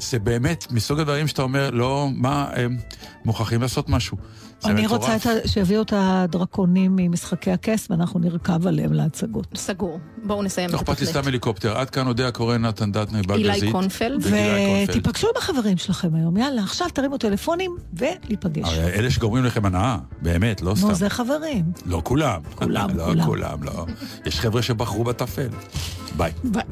[0.00, 2.76] זה באמת מסוג הדברים שאתה אומר, לא, מה, הם
[3.24, 4.16] מוכרחים לעשות משהו.
[4.60, 5.00] זה אני מטורף.
[5.00, 9.46] רוצה את ה- שיביאו את הדרקונים ממשחקי הכס, ואנחנו נרכב עליהם להצגות.
[9.54, 9.98] סגור.
[10.24, 11.10] בואו נסיים לא את אכפת לי התוכנית.
[11.10, 11.78] סתם הליקופטר.
[11.78, 13.62] עד כאן אודיה קורן, נתן דטנר, בלגזית.
[13.62, 14.24] אילי קונפלד.
[14.88, 18.68] ותיפגשו עם החברים שלכם היום, יאללה, עכשיו תרימו טלפונים ולהיפגש.
[18.68, 20.86] הרי אלה שגורמים לכם הנאה, באמת, לא סתם.
[20.88, 21.64] נו, זה חברים.
[21.86, 22.40] לא כולם.
[22.54, 23.24] כולם, לא כולם.
[23.26, 23.86] כולם, לא.
[24.26, 25.48] יש חבר'ה שבחרו בטפל.
[26.16, 26.32] ביי.
[26.44, 26.62] ביי.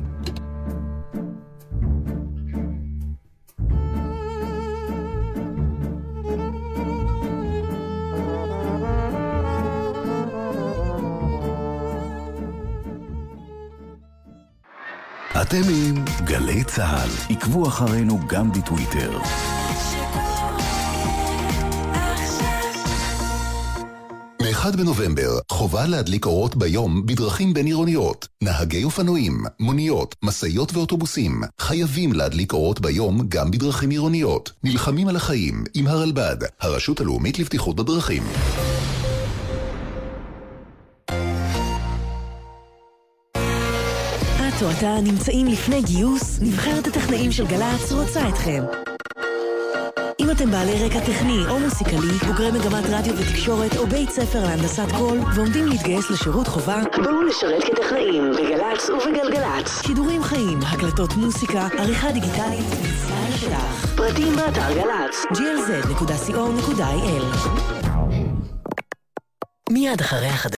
[15.49, 17.35] אתם עם גלי צה"ל.
[17.35, 19.19] עקבו אחרינו גם בטוויטר.
[24.43, 28.29] מ-1 בנובמבר, חובה להדליק אורות ביום בדרכים בין-עירוניות.
[28.43, 34.53] נהגי אופנועים, מוניות, משאיות ואוטובוסים חייבים להדליק אורות ביום גם בדרכים עירוניות.
[34.63, 38.23] נלחמים על החיים עם הרלב"ד, הרשות הלאומית לבטיחות בדרכים.
[44.57, 48.63] את או אתה נמצאים לפני גיוס, נבחרת הטכנאים של גל"צ רוצה אתכם.
[50.21, 54.93] אם אתם בעלי רקע טכני או מוסיקלי, בוגרי מגמת רדיו ותקשורת או בית ספר להנדסת
[54.99, 59.83] קול ועומדים להתגייס לשירות חובה, בואו לשרת כטכנאים בגל"צ ובגלגלצ.
[59.87, 63.97] שידורים חיים, הקלטות מוסיקה, עריכה דיגיטלית ויציאה לשטח.
[63.97, 66.65] פרטים באתר גל"צ, glz.co.il
[69.71, 70.53] מיד אחרי החדשות.